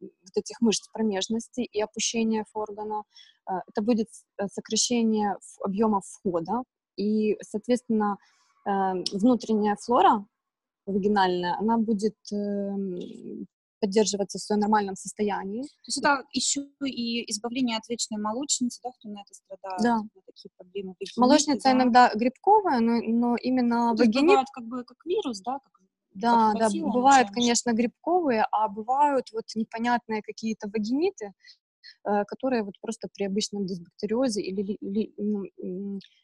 вот 0.01 0.33
этих 0.36 0.62
мышц 0.62 0.88
промежности 0.91 1.62
и 1.62 1.79
опущение 1.79 2.43
органа. 2.55 3.03
Э, 3.48 3.60
это 3.67 3.83
будет 3.83 4.07
э, 4.39 4.48
сокращение 4.51 5.38
объема 5.63 6.01
входа 6.01 6.63
и, 6.98 7.38
соответственно, 7.43 8.17
э, 8.65 8.71
внутренняя 9.13 9.75
флора 9.75 10.25
вагинальная, 10.86 11.58
она 11.60 11.78
будет 11.78 12.16
э, 12.32 13.46
поддерживаться 13.80 14.38
в 14.38 14.42
своем 14.42 14.62
нормальном 14.62 14.96
состоянии. 14.96 15.64
То 15.64 15.88
есть 15.88 15.98
это 15.98 16.24
еще 16.34 16.62
и 16.86 17.30
избавление 17.32 17.78
от 17.78 17.90
вечной 17.90 18.22
молочницы, 18.22 18.80
да, 18.84 18.92
кто 18.92 19.10
на 19.10 19.22
это 19.22 19.34
страдает, 19.34 19.82
да. 19.82 19.96
на 19.98 20.22
такие 20.26 20.52
проблемы. 20.58 20.90
Вагиниты, 21.00 21.20
Молочница 21.20 21.64
да. 21.64 21.72
иногда 21.72 22.12
грибковая, 22.14 22.80
но, 22.80 23.02
но 23.02 23.36
именно 23.36 23.96
То 23.96 24.04
вагинит... 24.04 24.30
бывает 24.30 24.48
как 24.54 24.66
бы 24.66 24.84
как 24.84 24.98
вирус, 25.06 25.42
да? 25.42 25.60
Как 25.60 25.82
да, 26.14 26.54
да, 26.60 26.70
бывают, 26.74 27.30
конечно, 27.32 27.72
грибковые, 27.72 28.46
а 28.52 28.68
бывают 28.68 29.32
вот 29.32 29.46
непонятные 29.56 30.22
какие-то 30.22 30.68
вагиниты, 30.68 31.34
Э, 32.03 32.25
которые 32.25 32.63
вот 32.63 32.74
просто 32.81 33.07
при 33.13 33.25
обычном 33.25 33.65
дисбактериозе 33.67 34.41
или 34.41 34.77
ли, 34.81 35.13
ну, 35.17 35.43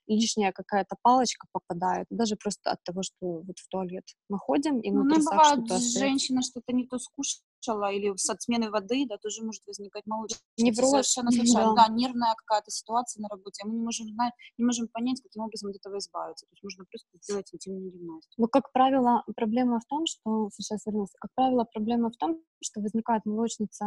лишняя 0.07 0.51
какая-то 0.51 0.95
палочка 1.03 1.47
попадает, 1.51 2.07
даже 2.09 2.35
просто 2.35 2.71
от 2.71 2.83
того, 2.83 3.03
что 3.03 3.41
вот 3.41 3.59
в 3.59 3.67
туалет 3.69 4.03
мы 4.27 4.39
ходим, 4.39 4.79
и 4.79 4.89
ну, 4.89 5.03
ну, 5.03 5.15
бывает, 5.15 5.65
что-то 5.65 5.77
женщина 5.77 6.41
что-то 6.41 6.73
не 6.73 6.87
то 6.87 6.97
скушает, 6.97 7.43
кушала 7.57 7.91
или 7.91 8.15
с 8.15 8.29
отмены 8.29 8.69
воды, 8.69 9.05
да, 9.07 9.17
тоже 9.17 9.43
может 9.43 9.65
возникать 9.65 10.05
молочница. 10.05 10.43
Невроз. 10.57 10.89
Совершенно 10.89 11.31
случайно. 11.31 11.75
Да. 11.75 11.87
да, 11.87 11.93
нервная 11.93 12.35
какая-то 12.35 12.71
ситуация 12.71 13.21
на 13.21 13.29
работе, 13.29 13.61
а 13.63 13.67
мы 13.67 13.75
не 13.75 13.83
можем 13.83 14.07
знать, 14.07 14.33
не 14.57 14.65
можем 14.65 14.87
понять, 14.87 15.21
каким 15.21 15.43
образом 15.43 15.69
от 15.69 15.75
этого 15.75 15.97
избавиться. 15.97 16.45
То 16.45 16.53
есть 16.53 16.63
нужно 16.63 16.85
просто 16.85 17.07
сделать 17.21 17.53
интимную 17.53 17.91
гимнастику. 17.91 18.33
Ну, 18.37 18.47
как 18.47 18.71
правило, 18.71 19.23
проблема 19.35 19.79
в 19.79 19.85
том, 19.85 20.05
что, 20.05 20.49
сейчас 20.53 20.85
вернусь, 20.85 21.09
как 21.19 21.31
правило, 21.35 21.65
проблема 21.65 22.09
в 22.09 22.17
том, 22.17 22.41
что 22.61 22.81
возникает 22.81 23.25
молочница 23.25 23.85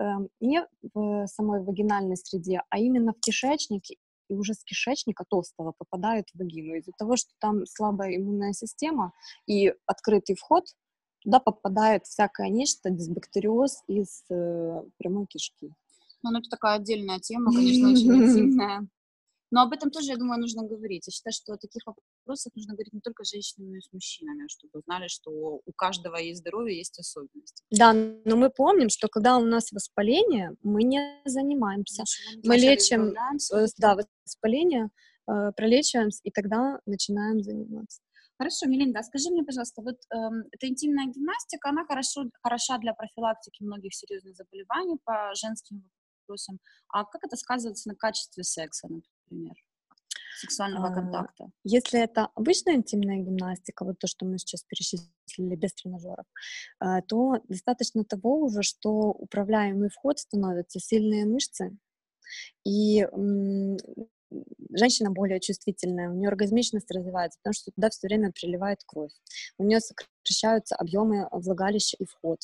э, 0.00 0.04
не 0.40 0.66
в 0.94 1.26
самой 1.26 1.62
вагинальной 1.62 2.16
среде, 2.16 2.62
а 2.70 2.78
именно 2.78 3.12
в 3.12 3.20
кишечнике 3.20 3.96
и 4.28 4.34
уже 4.34 4.54
с 4.54 4.62
кишечника 4.62 5.24
толстого 5.28 5.72
попадают 5.76 6.28
в 6.34 6.38
вагину. 6.38 6.74
Из-за 6.74 6.92
того, 6.98 7.16
что 7.16 7.30
там 7.40 7.64
слабая 7.66 8.16
иммунная 8.16 8.52
система 8.52 9.12
и 9.46 9.72
открытый 9.86 10.36
вход, 10.36 10.64
туда 11.22 11.40
попадает 11.40 12.06
всякое 12.06 12.48
нечто, 12.48 12.90
дисбактериоз 12.90 13.82
из 13.88 14.24
э, 14.30 14.82
прямой 14.98 15.26
кишки. 15.26 15.72
Ну, 16.22 16.36
это 16.36 16.48
такая 16.48 16.76
отдельная 16.76 17.20
тема, 17.20 17.52
конечно, 17.52 17.90
очень 17.90 18.14
интимная. 18.24 18.88
Но 19.50 19.62
об 19.62 19.72
этом 19.72 19.90
тоже, 19.90 20.10
я 20.10 20.16
думаю, 20.16 20.40
нужно 20.40 20.62
говорить. 20.62 21.06
Я 21.06 21.10
считаю, 21.10 21.32
что 21.32 21.54
о 21.54 21.56
таких 21.56 21.82
вопросах 21.86 22.52
нужно 22.54 22.74
говорить 22.74 22.92
не 22.92 23.00
только 23.00 23.24
с 23.24 23.30
женщинами, 23.30 23.70
но 23.70 23.76
и 23.78 23.80
с 23.80 23.92
мужчинами, 23.92 24.46
чтобы 24.48 24.82
знали, 24.84 25.08
что 25.08 25.30
у 25.30 25.72
каждого 25.74 26.16
есть 26.16 26.40
здоровье, 26.40 26.76
есть 26.76 26.98
особенности. 26.98 27.62
Да, 27.70 27.92
но 27.92 28.36
мы 28.36 28.50
помним, 28.50 28.90
что 28.90 29.08
когда 29.08 29.38
у 29.38 29.44
нас 29.44 29.72
воспаление, 29.72 30.54
мы 30.62 30.82
не 30.82 31.00
занимаемся. 31.24 32.04
мы 32.44 32.56
лечим, 32.56 33.14
э, 33.14 33.66
да, 33.78 33.96
воспаление, 34.24 34.90
э, 35.26 35.52
пролечиваемся, 35.56 36.20
и 36.24 36.30
тогда 36.30 36.80
начинаем 36.84 37.42
заниматься. 37.42 38.02
Хорошо, 38.38 38.66
Мелинда, 38.66 39.02
скажи 39.02 39.30
мне, 39.30 39.42
пожалуйста, 39.42 39.82
вот 39.82 39.96
э, 39.96 40.16
эта 40.52 40.68
интимная 40.68 41.06
гимнастика, 41.06 41.70
она 41.70 41.84
хорошо, 41.84 42.26
хороша 42.40 42.78
для 42.78 42.94
профилактики 42.94 43.64
многих 43.64 43.92
серьезных 43.94 44.36
заболеваний 44.36 44.96
по 45.04 45.34
женским 45.34 45.82
вопросам. 46.20 46.60
А 46.88 47.04
как 47.04 47.24
это 47.24 47.36
сказывается 47.36 47.88
на 47.88 47.96
качестве 47.96 48.44
секса, 48.44 48.88
например? 48.88 49.54
сексуального 50.40 50.88
а, 50.88 50.94
контакта. 50.94 51.50
Если 51.64 52.00
это 52.00 52.28
обычная 52.36 52.76
интимная 52.76 53.18
гимнастика, 53.18 53.84
вот 53.84 53.98
то, 53.98 54.06
что 54.06 54.24
мы 54.24 54.38
сейчас 54.38 54.62
перечислили 54.62 55.56
без 55.56 55.74
тренажеров, 55.74 56.26
а, 56.78 57.02
то 57.02 57.40
достаточно 57.48 58.04
того 58.04 58.40
уже, 58.44 58.62
что 58.62 58.90
управляемый 59.10 59.90
вход 59.90 60.20
становятся 60.20 60.78
сильные 60.78 61.26
мышцы, 61.26 61.76
и 62.64 63.04
женщина 64.70 65.10
более 65.10 65.40
чувствительная, 65.40 66.10
у 66.10 66.14
нее 66.14 66.28
оргазмичность 66.28 66.90
развивается, 66.90 67.38
потому 67.42 67.54
что 67.54 67.70
туда 67.70 67.90
все 67.90 68.06
время 68.06 68.32
приливает 68.32 68.80
кровь. 68.86 69.12
У 69.58 69.64
нее 69.64 69.80
сокращаются 69.80 70.76
объемы 70.76 71.28
влагалища 71.30 71.96
и 71.98 72.04
вход. 72.04 72.40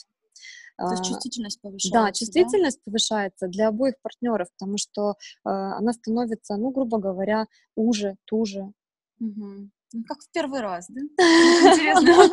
То 0.77 0.91
есть 0.91 1.03
а, 1.03 1.05
чувствительность 1.05 1.61
повышается. 1.61 1.93
Да, 1.93 2.13
чувствительность 2.13 2.79
да? 2.79 2.83
повышается 2.91 3.47
для 3.47 3.69
обоих 3.69 3.95
партнеров, 4.03 4.49
потому 4.59 4.77
что 4.77 5.11
э, 5.11 5.15
она 5.45 5.93
становится, 5.93 6.57
ну, 6.57 6.71
грубо 6.71 6.99
говоря, 6.99 7.47
уже, 7.77 8.17
туже. 8.25 8.73
Угу. 9.21 9.71
Ну, 9.93 10.05
как 10.09 10.19
в 10.21 10.31
первый 10.33 10.61
раз, 10.61 10.87
да? 10.89 11.01
Интересно. 11.23 12.29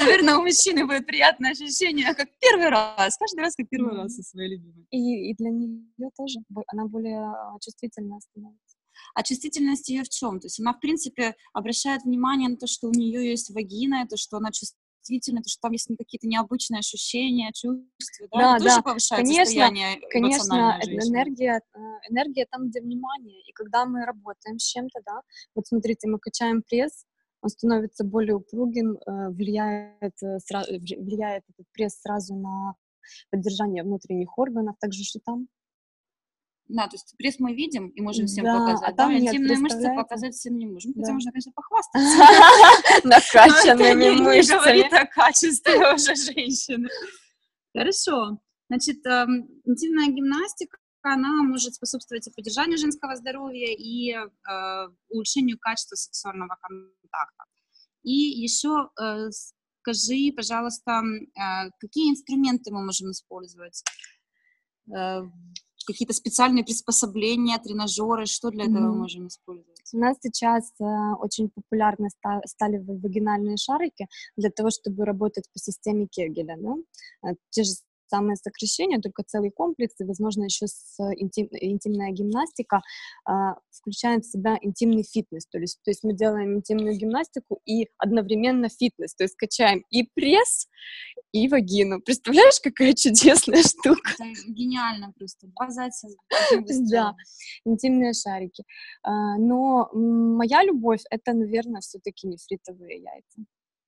Наверное, 0.00 0.36
у 0.38 0.42
мужчины 0.42 0.86
будет 0.86 1.06
приятное 1.06 1.52
ощущение, 1.52 2.14
как 2.14 2.28
первый 2.40 2.68
раз, 2.68 3.16
каждый 3.16 3.40
раз 3.40 3.54
как 3.54 3.68
первый 3.68 3.94
раз 3.94 4.16
со 4.16 4.22
своей 4.22 4.56
любимой. 4.56 4.86
И, 4.90 5.30
и 5.30 5.34
для 5.34 5.50
нее 5.50 6.10
тоже, 6.16 6.40
она 6.68 6.86
более 6.86 7.20
а, 7.20 7.56
чувствительная 7.60 8.18
становится. 8.20 8.73
А 9.14 9.22
чувствительность 9.22 9.88
ее 9.88 10.02
в 10.02 10.08
чем? 10.08 10.40
То 10.40 10.46
есть 10.46 10.60
она, 10.60 10.72
в 10.72 10.80
принципе, 10.80 11.34
обращает 11.52 12.04
внимание 12.04 12.48
на 12.48 12.56
то, 12.56 12.66
что 12.66 12.88
у 12.88 12.92
нее 12.92 13.28
есть 13.28 13.50
вагина, 13.50 14.06
то, 14.08 14.16
что 14.16 14.38
она 14.38 14.50
чувствует 14.50 14.78
то, 15.06 15.48
что 15.48 15.60
там 15.60 15.72
есть 15.72 15.88
какие-то 15.98 16.26
необычные 16.26 16.78
ощущения, 16.78 17.52
чувства, 17.52 18.26
да, 18.32 18.38
да, 18.38 18.56
это 18.56 18.64
тоже 18.64 18.76
да. 18.76 18.82
повышает 18.82 19.22
конечно, 19.22 19.44
состояние 19.44 20.00
Конечно, 20.10 20.80
энергия, 20.82 21.60
э, 21.74 21.78
энергия 22.08 22.46
там, 22.50 22.68
где 22.68 22.80
внимание, 22.80 23.42
и 23.42 23.52
когда 23.52 23.84
мы 23.84 24.04
работаем 24.06 24.58
с 24.58 24.62
чем-то, 24.62 25.00
да, 25.04 25.20
вот 25.54 25.66
смотрите, 25.66 26.08
мы 26.08 26.18
качаем 26.18 26.62
пресс, 26.62 27.04
он 27.42 27.50
становится 27.50 28.04
более 28.04 28.36
упругим, 28.36 28.96
э, 28.96 29.28
влияет, 29.28 30.14
э, 30.22 30.38
влияет 30.98 31.44
этот 31.50 31.66
пресс 31.72 32.00
сразу 32.00 32.34
на 32.34 32.74
поддержание 33.30 33.82
внутренних 33.82 34.38
органов, 34.38 34.76
также 34.80 35.04
что 35.04 35.20
там 35.22 35.48
да, 36.68 36.88
то 36.88 36.94
есть 36.94 37.14
пресс 37.18 37.38
мы 37.38 37.54
видим 37.54 37.88
и 37.88 38.00
можем 38.00 38.26
всем 38.26 38.44
да, 38.44 38.58
показать, 38.58 38.88
а 38.88 38.92
там 38.94 39.12
да, 39.12 39.18
нет, 39.18 39.34
интимные 39.34 39.58
мышцы 39.58 39.94
показать 39.94 40.34
всем 40.34 40.56
не 40.56 40.66
можем, 40.66 40.92
да. 40.94 41.02
хотя 41.02 41.12
можно, 41.12 41.30
конечно, 41.30 41.52
похвастаться. 41.54 42.18
Накачанными 43.04 44.20
мышцами. 44.20 44.58
говорит 44.58 44.92
о 44.92 45.06
качестве 45.06 45.94
уже 45.94 46.14
женщины. 46.14 46.88
Хорошо. 47.76 48.38
Значит, 48.70 49.04
эм, 49.06 49.46
интимная 49.66 50.06
гимнастика, 50.06 50.78
она 51.02 51.42
может 51.42 51.74
способствовать 51.74 52.26
и 52.26 52.30
поддержанию 52.30 52.78
женского 52.78 53.14
здоровья, 53.16 53.74
и 53.76 54.12
э, 54.12 54.88
улучшению 55.10 55.58
качества 55.58 55.96
сексуального 55.96 56.56
контакта. 56.62 57.44
И 58.02 58.12
еще 58.12 58.88
э, 58.98 59.28
скажи, 59.82 60.32
пожалуйста, 60.34 61.02
э, 61.02 61.70
какие 61.78 62.10
инструменты 62.10 62.72
мы 62.72 62.84
можем 62.84 63.10
использовать 63.10 63.84
какие-то 65.84 66.14
специальные 66.14 66.64
приспособления, 66.64 67.58
тренажеры, 67.58 68.26
что 68.26 68.50
для 68.50 68.64
этого 68.64 68.92
mm-hmm. 68.92 68.98
можем 68.98 69.26
использовать? 69.28 69.80
У 69.92 69.98
нас 69.98 70.16
сейчас 70.20 70.72
э, 70.80 70.84
очень 71.20 71.50
популярны 71.50 72.08
ста- 72.10 72.42
стали 72.46 72.78
вагинальные 72.78 73.56
шарики 73.56 74.06
для 74.36 74.50
того, 74.50 74.70
чтобы 74.70 75.04
работать 75.04 75.44
по 75.52 75.58
системе 75.58 76.06
Кегеля. 76.06 76.56
Да? 76.58 77.30
Э, 77.30 77.34
те 77.50 77.62
же 77.62 77.72
самое 78.06 78.36
сокращение, 78.36 79.00
только 79.00 79.22
целый 79.26 79.50
комплекс, 79.50 79.94
и, 80.00 80.04
возможно, 80.04 80.44
еще 80.44 80.66
с 80.66 80.96
интим, 81.16 81.48
интимная 81.50 82.10
гимнастика 82.10 82.82
а, 83.24 83.56
включает 83.70 84.24
в 84.24 84.30
себя 84.30 84.58
интимный 84.60 85.02
фитнес, 85.02 85.46
то 85.46 85.58
есть, 85.58 85.80
то 85.84 85.90
есть 85.90 86.04
мы 86.04 86.14
делаем 86.14 86.56
интимную 86.56 86.96
гимнастику 86.96 87.60
и 87.64 87.88
одновременно 87.98 88.68
фитнес, 88.68 89.14
то 89.14 89.24
есть 89.24 89.36
качаем 89.36 89.84
и 89.90 90.04
пресс, 90.14 90.68
и 91.32 91.48
вагину. 91.48 92.00
Представляешь, 92.00 92.60
какая 92.62 92.94
чудесная 92.94 93.62
штука? 93.62 94.12
Это 94.18 94.52
гениально 94.52 95.12
просто. 95.18 95.48
Два 95.48 95.70
зайца 95.70 96.08
Да, 96.90 97.14
интимные 97.64 98.12
шарики. 98.12 98.64
А, 99.02 99.36
но 99.38 99.90
моя 99.92 100.62
любовь— 100.62 101.00
это, 101.10 101.32
наверное, 101.32 101.80
все-таки 101.80 102.26
нефритовые 102.28 103.02
яйца. 103.02 103.42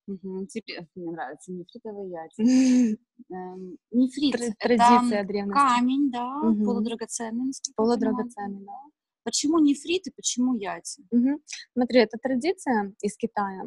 Угу. 0.07 0.47
Тебе 0.47 0.87
мне 0.95 1.11
нравятся 1.11 1.51
нефритовые 1.51 2.09
яйца. 2.09 2.41
Эм, 2.41 3.77
нефрит— 3.91 4.57
Традиция 4.59 5.23
древности. 5.25 5.59
камень, 5.59 6.11
да, 6.11 6.41
угу. 6.41 6.63
полудрагоценный. 6.63 7.51
Полудрагоценный, 7.75 8.65
да. 8.65 8.81
Почему 9.23 9.59
нефрит 9.59 10.07
и 10.07 10.11
почему 10.11 10.55
яйца? 10.55 11.01
Угу. 11.11 11.41
Смотри, 11.73 11.99
это 11.99 12.17
традиция 12.17 12.93
из 13.01 13.17
Китая. 13.17 13.63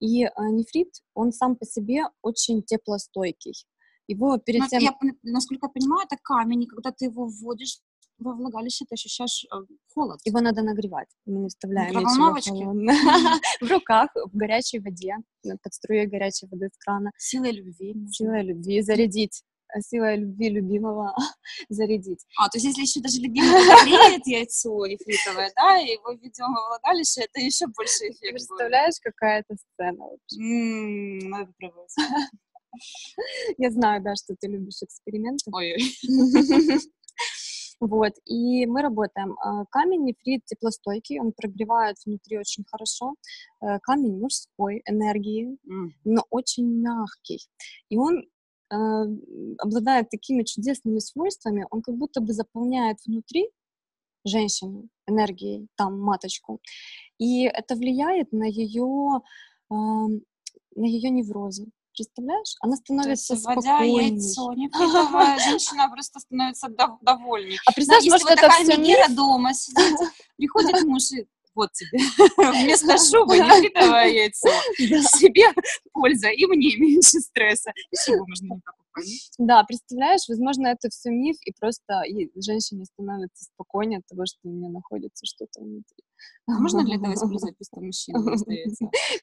И 0.00 0.24
э, 0.24 0.30
нефрит, 0.50 0.88
он 1.12 1.30
сам 1.32 1.56
по 1.56 1.66
себе 1.66 2.04
очень 2.22 2.62
теплостойкий. 2.62 3.66
Его 4.06 4.38
перед 4.38 4.60
Но, 4.60 4.68
тем... 4.68 4.80
Я, 4.80 4.94
насколько 5.22 5.66
я 5.66 5.70
понимаю, 5.70 6.06
это 6.10 6.18
камень, 6.22 6.62
и 6.62 6.66
когда 6.66 6.90
ты 6.90 7.06
его 7.06 7.26
вводишь 7.26 7.80
во 8.24 8.34
влагалище, 8.34 8.84
ты 8.88 8.94
ощущаешь 8.94 9.44
э, 9.44 9.56
холод. 9.94 10.20
Его 10.24 10.40
надо 10.40 10.62
нагревать. 10.62 11.08
Мы 11.26 11.40
не 11.40 11.48
вставляем 11.48 11.94
В 13.60 13.70
руках, 13.70 14.10
в 14.14 14.36
горячей 14.36 14.80
воде, 14.80 15.16
под 15.42 15.74
струей 15.74 16.06
горячей 16.06 16.46
воды 16.50 16.68
с 16.72 16.78
крана. 16.78 17.10
Силой 17.18 17.52
любви. 17.52 17.94
Силой 18.10 18.42
любви. 18.42 18.80
Зарядить 18.80 19.42
э, 19.76 19.80
силой 19.80 20.16
любви 20.16 20.48
любимого 20.48 21.14
зарядить. 21.68 22.24
А, 22.38 22.48
то 22.48 22.56
есть 22.56 22.66
если 22.66 22.82
еще 22.82 23.00
даже 23.00 23.20
любимый 23.20 23.50
нагреет 23.50 24.26
яйцо 24.26 24.86
нефритовое, 24.86 25.52
да, 25.54 25.78
и 25.78 25.92
его 25.92 26.12
введем 26.12 26.52
во 26.54 26.68
влагалище, 26.68 27.22
это 27.22 27.40
еще 27.40 27.66
больше 27.66 28.08
эффект 28.08 28.30
Представляешь, 28.30 28.94
какая 29.02 29.40
это 29.40 29.56
сцена 29.56 30.04
вообще? 30.04 30.40
М-м, 30.40 31.30
надо 31.30 31.46
попробовать. 31.46 31.94
Я 33.58 33.70
знаю, 33.70 34.02
да, 34.02 34.14
что 34.16 34.34
ты 34.38 34.48
любишь 34.48 34.82
эксперименты. 34.82 35.50
Ой. 35.52 35.76
Вот, 37.86 38.12
и 38.24 38.64
мы 38.64 38.80
работаем. 38.80 39.36
А, 39.42 39.66
камень 39.66 40.04
нефрит 40.04 40.42
теплостойкий, 40.46 41.20
он 41.20 41.32
прогревает 41.32 41.96
внутри 42.06 42.38
очень 42.38 42.64
хорошо. 42.66 43.14
Э, 43.60 43.78
камень 43.80 44.18
мужской 44.18 44.80
энергии, 44.86 45.58
но 46.04 46.24
очень 46.30 46.66
мягкий. 46.80 47.46
И 47.90 47.98
он 47.98 48.20
э, 48.20 48.76
обладает 49.58 50.08
такими 50.08 50.44
чудесными 50.44 50.98
свойствами, 50.98 51.66
он 51.70 51.82
как 51.82 51.94
будто 51.96 52.22
бы 52.22 52.32
заполняет 52.32 52.96
внутри 53.04 53.50
женщину 54.24 54.88
энергией, 55.06 55.68
там, 55.76 56.00
маточку. 56.00 56.60
И 57.18 57.42
это 57.42 57.74
влияет 57.74 58.32
на 58.32 58.44
ее, 58.44 59.20
на 59.68 60.86
ее 60.86 61.10
неврозы. 61.10 61.66
Представляешь? 61.94 62.56
Она 62.60 62.76
становится 62.76 63.34
есть, 63.34 63.44
спокойней. 63.44 64.10
яйцо, 64.10 64.52
нефритовая 64.54 65.38
женщина 65.44 65.88
просто 65.88 66.20
становится 66.20 66.68
довольней. 67.02 67.58
А 67.66 67.72
представляешь, 67.72 68.10
может, 68.10 68.30
это 68.30 68.42
такая 68.42 68.64
все 68.64 68.76
Мира 68.76 69.08
дома 69.08 69.54
сидит, 69.54 69.98
приходит 70.36 70.82
муж 70.84 71.12
и 71.12 71.26
вот 71.54 71.70
тебе, 71.72 71.98
вместо 72.36 72.98
шубы 72.98 73.38
нефритовое 73.38 74.08
яйцо. 74.08 74.48
Себе 74.76 75.52
польза, 75.92 76.28
и 76.28 76.44
мне 76.46 76.76
меньше 76.76 77.20
стресса. 77.20 77.72
Шубу 78.04 78.26
можно 78.26 78.44
не 78.44 78.60
покупать. 78.60 78.83
Да, 79.38 79.64
представляешь, 79.64 80.28
возможно, 80.28 80.68
это 80.68 80.88
все 80.88 81.10
миф, 81.10 81.36
и 81.44 81.52
просто 81.58 82.02
женщине 82.36 82.84
становится 82.84 83.44
спокойнее 83.44 83.98
от 83.98 84.06
того, 84.06 84.24
что 84.26 84.38
у 84.44 84.50
нее 84.50 84.70
находится 84.70 85.26
что-то 85.26 85.60
внутри. 85.60 86.04
А 86.46 86.52
можно 86.52 86.84
для 86.84 86.96
этого 86.96 87.12
использовать 87.14 87.56
просто 87.56 87.80
мужчину? 87.80 88.36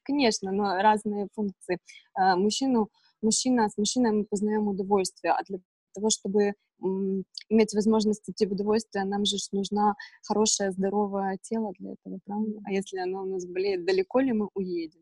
Конечно, 0.04 0.52
но 0.52 0.82
разные 0.82 1.28
функции. 1.34 1.78
А, 2.14 2.36
мужчину, 2.36 2.90
мужчина, 3.22 3.70
с 3.70 3.78
мужчиной 3.78 4.12
мы 4.12 4.26
познаем 4.26 4.68
удовольствие, 4.68 5.34
а 5.34 5.44
для 5.44 5.60
того, 5.94 6.10
чтобы 6.10 6.54
иметь 6.82 7.74
возможность 7.74 8.28
идти 8.30 8.46
в 8.46 8.54
удовольствие, 8.54 9.06
нам 9.06 9.26
же 9.26 9.38
нужна 9.52 9.96
хорошее, 10.24 10.72
здоровое 10.72 11.38
тело 11.42 11.74
для 11.78 11.94
этого, 11.94 12.20
правильно? 12.26 12.62
А 12.66 12.72
если 12.72 12.98
оно 12.98 13.24
у 13.24 13.26
нас 13.26 13.46
болеет, 13.46 13.86
далеко 13.86 14.20
ли 14.20 14.34
мы 14.34 14.50
уедем? 14.56 15.02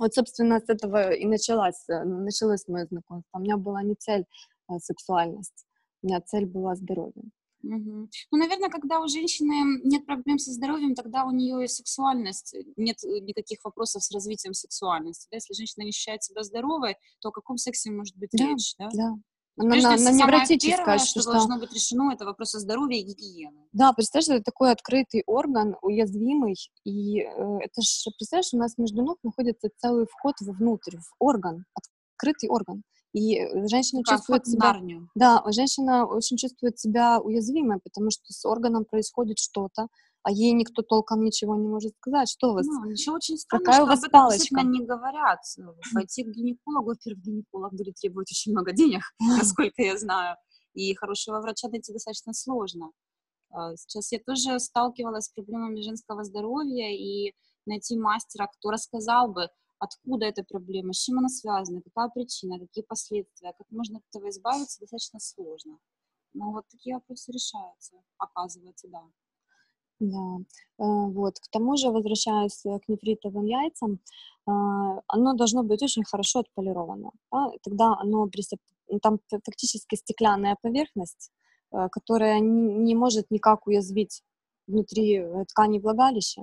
Вот, 0.00 0.14
собственно, 0.14 0.60
с 0.60 0.68
этого 0.68 1.12
и 1.12 1.26
началось, 1.26 1.86
э, 1.90 2.04
началось 2.04 2.66
мое 2.68 2.86
знакомство. 2.86 3.38
У 3.38 3.42
меня 3.42 3.58
была 3.58 3.82
не 3.82 3.94
цель 3.94 4.24
а 4.66 4.78
сексуальность, 4.78 5.66
у 6.02 6.06
меня 6.06 6.22
цель 6.22 6.46
была 6.46 6.74
здоровье. 6.74 7.30
Угу. 7.62 8.08
Ну, 8.30 8.38
наверное, 8.38 8.70
когда 8.70 9.00
у 9.00 9.08
женщины 9.08 9.78
нет 9.84 10.06
проблем 10.06 10.38
со 10.38 10.52
здоровьем, 10.52 10.94
тогда 10.94 11.26
у 11.26 11.30
нее 11.30 11.64
и 11.64 11.68
сексуальность, 11.68 12.54
э, 12.54 12.62
нет 12.76 12.96
никаких 13.02 13.62
вопросов 13.62 14.02
с 14.02 14.10
развитием 14.10 14.54
сексуальности. 14.54 15.28
Да? 15.30 15.36
Если 15.36 15.52
женщина 15.52 15.86
ощущает 15.86 16.22
себя 16.22 16.44
здоровой, 16.44 16.96
то 17.20 17.28
о 17.28 17.32
каком 17.32 17.58
сексе 17.58 17.90
может 17.90 18.16
быть 18.16 18.30
да, 18.32 18.44
речь? 18.46 18.74
Да, 18.78 18.88
да. 18.94 19.14
Она, 19.56 19.76
на, 19.76 19.96
на 19.96 20.10
невротическое, 20.10 20.76
первое, 20.76 20.98
что, 20.98 21.20
что 21.20 21.32
должно 21.32 21.58
быть 21.58 21.72
решено, 21.72 22.12
это 22.12 22.24
вопросы 22.24 22.58
здоровья 22.60 22.98
и 22.98 23.02
гигиены. 23.02 23.66
Да, 23.72 23.92
представляешь, 23.92 24.40
это 24.40 24.50
такой 24.50 24.72
открытый 24.72 25.22
орган, 25.26 25.76
уязвимый, 25.82 26.56
и 26.84 27.20
э, 27.20 27.26
это 27.26 27.82
же, 27.82 28.10
представляешь, 28.16 28.54
у 28.54 28.58
нас 28.58 28.78
между 28.78 29.02
ног 29.02 29.18
находится 29.22 29.68
целый 29.76 30.06
вход 30.06 30.34
вовнутрь, 30.40 30.96
в 30.96 31.14
орган, 31.18 31.64
открытый 32.14 32.48
орган. 32.48 32.82
И 33.12 33.38
э, 33.38 33.68
женщина 33.68 34.02
как 34.02 34.18
чувствует 34.18 34.46
себя... 34.46 34.72
Нарнию. 34.72 35.08
Да, 35.14 35.42
женщина 35.48 36.06
очень 36.06 36.36
чувствует 36.36 36.78
себя 36.78 37.20
уязвимой, 37.20 37.80
потому 37.82 38.10
что 38.10 38.32
с 38.32 38.44
органом 38.44 38.84
происходит 38.84 39.38
что-то, 39.38 39.88
а 40.22 40.30
ей 40.30 40.52
никто 40.52 40.82
толком 40.82 41.24
ничего 41.24 41.56
не 41.56 41.66
может 41.66 41.94
сказать. 41.96 42.30
Что 42.30 42.50
у 42.50 42.54
вас? 42.54 42.66
Ну, 42.66 42.90
еще 42.90 43.12
очень 43.12 43.38
странно, 43.38 43.64
Какая 43.64 43.76
что 43.76 43.84
у 43.84 43.86
вас 43.88 44.04
об 44.04 44.10
палочка? 44.10 44.62
не 44.62 44.84
говорят. 44.84 45.40
Пойти 45.94 46.24
к 46.24 46.28
гинекологу, 46.28 46.90
во-первых, 46.90 47.24
гинеколог 47.24 47.72
будет 47.72 47.94
требовать 47.96 48.30
очень 48.30 48.52
много 48.52 48.72
денег, 48.72 49.02
насколько 49.18 49.82
я 49.82 49.96
знаю, 49.98 50.36
и 50.74 50.94
хорошего 50.94 51.40
врача 51.40 51.68
найти 51.68 51.92
достаточно 51.92 52.32
сложно. 52.32 52.90
А, 53.50 53.74
сейчас 53.76 54.12
я 54.12 54.18
тоже 54.24 54.60
сталкивалась 54.60 55.24
с 55.24 55.32
проблемами 55.32 55.80
женского 55.80 56.22
здоровья, 56.22 56.92
и 56.92 57.32
найти 57.66 57.98
мастера, 57.98 58.46
кто 58.46 58.70
рассказал 58.70 59.32
бы, 59.32 59.48
откуда 59.80 60.26
эта 60.26 60.44
проблема, 60.44 60.92
с 60.92 61.04
чем 61.04 61.18
она 61.18 61.28
связана, 61.28 61.82
какая 61.82 62.08
причина, 62.10 62.60
какие 62.60 62.84
последствия, 62.84 63.52
как 63.58 63.66
можно 63.70 63.98
от 63.98 64.04
этого 64.10 64.28
избавиться, 64.30 64.80
достаточно 64.80 65.18
сложно. 65.18 65.78
Но 66.34 66.52
вот 66.52 66.64
такие 66.68 66.94
вопросы 66.94 67.32
решаются, 67.32 67.96
оказывается, 68.18 68.88
да. 68.88 69.02
Да, 69.98 70.38
э, 70.78 70.84
вот. 71.12 71.38
К 71.40 71.48
тому 71.50 71.76
же, 71.76 71.90
возвращаясь 71.90 72.62
к 72.62 72.88
нефритовым 72.88 73.44
яйцам, 73.44 73.98
а, 74.46 75.00
оно 75.08 75.34
должно 75.34 75.62
быть 75.62 75.82
очень 75.82 76.04
хорошо 76.04 76.40
отполировано. 76.40 77.10
Да? 77.30 77.50
Тогда 77.62 77.96
оно, 77.98 78.28
там 79.02 79.20
фактически 79.44 79.96
стеклянная 79.96 80.56
поверхность, 80.62 81.30
э, 81.72 81.88
которая 81.90 82.40
не 82.40 82.94
может 82.94 83.30
никак 83.30 83.66
уязвить 83.66 84.22
внутри 84.66 85.18
э, 85.18 85.44
ткани 85.46 85.78
влагалища. 85.78 86.42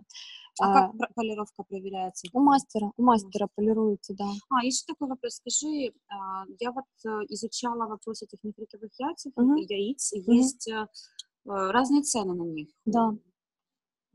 А, 0.59 0.91
как 0.91 1.13
полировка 1.13 1.63
проверяется? 1.63 2.27
У 2.33 2.39
мастера, 2.39 2.91
у 2.97 3.03
мастера 3.03 3.47
полируется, 3.55 4.13
да. 4.17 4.25
А, 4.49 4.63
еще 4.63 4.83
такой 4.87 5.07
вопрос. 5.07 5.35
Скажи, 5.35 5.93
а, 6.09 6.45
я 6.59 6.71
вот 6.71 6.85
изучала 7.29 7.87
вопрос 7.87 8.23
этих 8.23 8.43
нефритовых 8.43 8.91
яиц, 8.97 9.25
угу. 9.35 9.55
яиц, 9.57 10.13
угу. 10.13 10.31
есть 10.31 10.69
разные 11.45 12.01
цены 12.01 12.33
на 12.33 12.43
них. 12.43 12.69
Да 12.85 13.11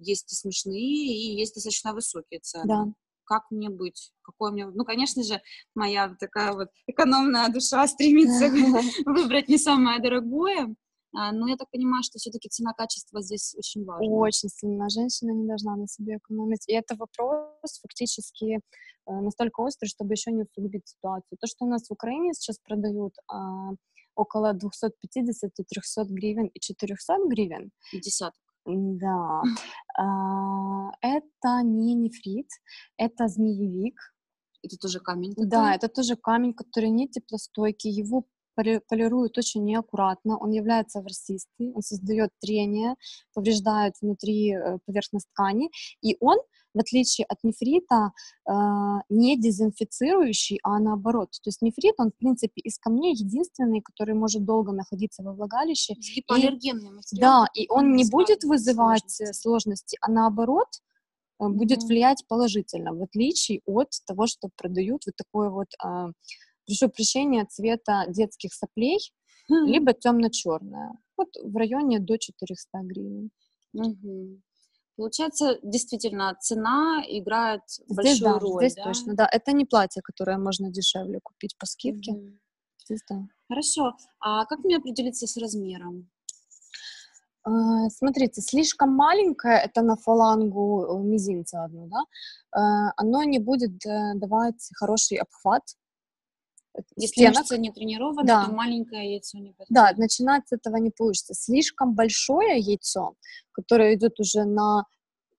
есть 0.03 0.33
и 0.33 0.35
смешные, 0.35 1.07
и 1.07 1.37
есть 1.37 1.55
достаточно 1.55 1.95
высокие 1.95 2.41
цены. 2.41 2.65
Да. 2.67 2.87
Как 3.25 3.51
мне 3.51 3.71
быть? 3.71 4.13
Какое 4.23 4.51
мне... 4.51 4.67
Ну, 4.67 4.85
конечно 4.85 5.23
же, 5.23 5.41
моя 5.75 6.15
такая 6.19 6.53
вот 6.53 6.69
экономная 6.87 7.49
душа 7.49 7.87
стремится 7.87 8.49
выбрать 9.07 9.49
не 9.49 9.59
самое 9.59 10.01
дорогое, 10.01 10.65
а, 10.65 10.75
но 11.13 11.49
я 11.49 11.57
так 11.57 11.71
понимаю, 11.71 12.03
что 12.03 12.19
все-таки 12.19 12.49
цена-качество 12.49 13.23
здесь 13.23 13.55
очень 13.57 13.85
важна. 13.85 14.13
Очень 14.13 14.49
сильно. 14.49 14.89
Женщина 14.89 15.33
не 15.33 15.47
должна 15.47 15.77
на 15.77 15.87
себе 15.87 16.17
экономить. 16.17 16.69
И 16.69 16.73
это 16.73 16.97
вопрос 16.97 17.81
фактически 17.83 18.55
э, 18.55 18.61
настолько 19.07 19.61
острый, 19.61 19.89
чтобы 19.89 20.15
еще 20.15 20.33
не 20.33 20.43
усугубить 20.43 20.89
ситуацию. 20.89 21.39
То, 21.39 21.47
что 21.47 21.65
у 21.65 21.69
нас 21.69 21.89
в 21.89 21.93
Украине 21.93 22.33
сейчас 22.35 22.59
продают 22.59 23.15
а, 23.29 23.73
около 24.15 24.55
250-300 24.55 26.05
гривен 26.09 26.47
и 26.47 26.61
400 26.61 27.15
гривен. 27.29 27.71
Десяток. 27.93 28.41
Да, 28.65 29.43
а, 29.99 30.91
это 31.01 31.63
не 31.63 31.95
нефрит, 31.95 32.49
это 32.97 33.29
змеевик. 33.29 33.99
Это 34.65 34.77
тоже 34.77 35.01
камень? 35.01 35.35
Да, 35.37 35.75
это 35.75 35.89
тоже 35.89 36.17
камень, 36.17 36.55
который 36.55 36.91
не 36.91 37.09
теплостойкий, 37.09 37.91
его 37.91 38.25
полируют 38.55 39.39
очень 39.39 39.65
неаккуратно, 39.65 40.39
он 40.39 40.51
является 40.51 41.01
ворсистый, 41.01 41.73
он 41.73 41.83
создает 41.83 42.31
трение, 42.41 42.97
повреждает 43.35 43.95
внутри 44.01 44.55
э, 44.55 44.79
поверхность 44.87 45.29
ткани, 45.31 45.71
и 46.03 46.17
он 46.21 46.39
в 46.75 46.79
отличие 46.79 47.27
от 47.27 47.39
нефрита, 47.43 48.13
э, 48.49 48.53
не 49.11 49.37
дезинфицирующий, 49.37 50.59
а 50.63 50.79
наоборот. 50.79 51.31
То 51.43 51.49
есть 51.49 51.63
нефрит, 51.63 51.95
он, 51.99 52.11
в 52.11 52.17
принципе, 52.17 52.61
из 52.63 52.79
камней 52.79 53.15
единственный, 53.15 53.81
который 53.81 54.15
может 54.15 54.45
долго 54.45 54.73
находиться 54.73 55.23
во 55.23 55.33
влагалище. 55.33 55.95
Гипоаллергенный 55.95 56.91
материал. 56.91 57.45
Да, 57.45 57.47
и 57.55 57.67
он 57.69 57.95
не 57.95 58.09
будет 58.09 58.45
вызывать 58.45 59.11
сложности, 59.11 59.43
сложности 59.43 59.99
а 60.01 60.11
наоборот, 60.11 60.69
э, 61.41 61.49
будет 61.49 61.83
mm-hmm. 61.83 61.87
влиять 61.87 62.25
положительно, 62.29 62.95
в 62.95 63.03
отличие 63.03 63.61
от 63.67 63.91
того, 64.07 64.27
что 64.27 64.49
продают 64.57 65.03
вот 65.07 65.17
такое 65.17 65.51
вот, 65.51 65.69
э, 65.85 66.13
прошу 66.73 66.93
прощения, 66.93 67.45
цвета 67.47 68.07
детских 68.09 68.53
соплей, 68.53 68.99
mm-hmm. 69.51 69.67
либо 69.67 69.93
темно-черное. 69.93 70.93
Вот 71.17 71.29
в 71.43 71.57
районе 71.57 72.01
до 72.01 72.19
400 72.19 72.79
гривен. 72.83 73.31
Mm-hmm. 73.77 74.41
Получается, 74.97 75.59
действительно, 75.63 76.37
цена 76.41 77.03
играет 77.09 77.63
здесь, 77.67 78.21
большую 78.21 78.33
да, 78.33 78.39
роль. 78.39 78.65
Здесь 78.65 78.75
да? 78.75 78.85
точно, 78.85 79.15
да. 79.15 79.29
Это 79.31 79.53
не 79.53 79.65
платье, 79.65 80.03
которое 80.03 80.39
можно 80.39 80.71
дешевле 80.71 81.21
купить 81.23 81.57
по 81.59 81.67
скидке. 81.67 82.13
Mm-hmm. 82.13 82.39
Здесь, 82.85 83.01
да. 83.09 83.27
Хорошо. 83.49 83.93
А 84.21 84.45
как 84.47 84.65
мне 84.65 84.77
определиться 84.77 85.27
с 85.27 85.37
размером? 85.37 86.09
Uh, 87.45 87.89
смотрите, 87.91 88.41
слишком 88.41 88.91
маленькое, 88.91 89.59
это 89.59 89.83
на 89.83 89.97
фалангу 89.97 90.87
э, 90.87 91.03
мизинца 91.03 91.65
одну, 91.65 91.89
да, 91.89 91.99
uh, 92.57 92.93
оно 92.97 93.25
не 93.25 93.41
будет 93.41 93.85
uh, 93.85 94.15
давать 94.15 94.71
хороший 94.77 95.19
обхват 95.19 95.63
если 96.97 97.23
стенок. 97.23 97.39
мышца 97.39 97.59
не 97.59 97.71
тренирована, 97.71 98.25
да. 98.25 98.47
то 98.47 98.53
маленькое 98.53 99.13
яйцо 99.13 99.39
не 99.39 99.51
подходит. 99.51 99.71
Да, 99.71 99.93
начинать 99.97 100.49
с 100.49 100.53
этого 100.53 100.77
не 100.77 100.91
получится. 100.91 101.35
Слишком 101.35 101.95
большое 101.95 102.59
яйцо, 102.59 103.15
которое 103.53 103.95
идет 103.95 104.19
уже 104.21 104.45
на 104.45 104.85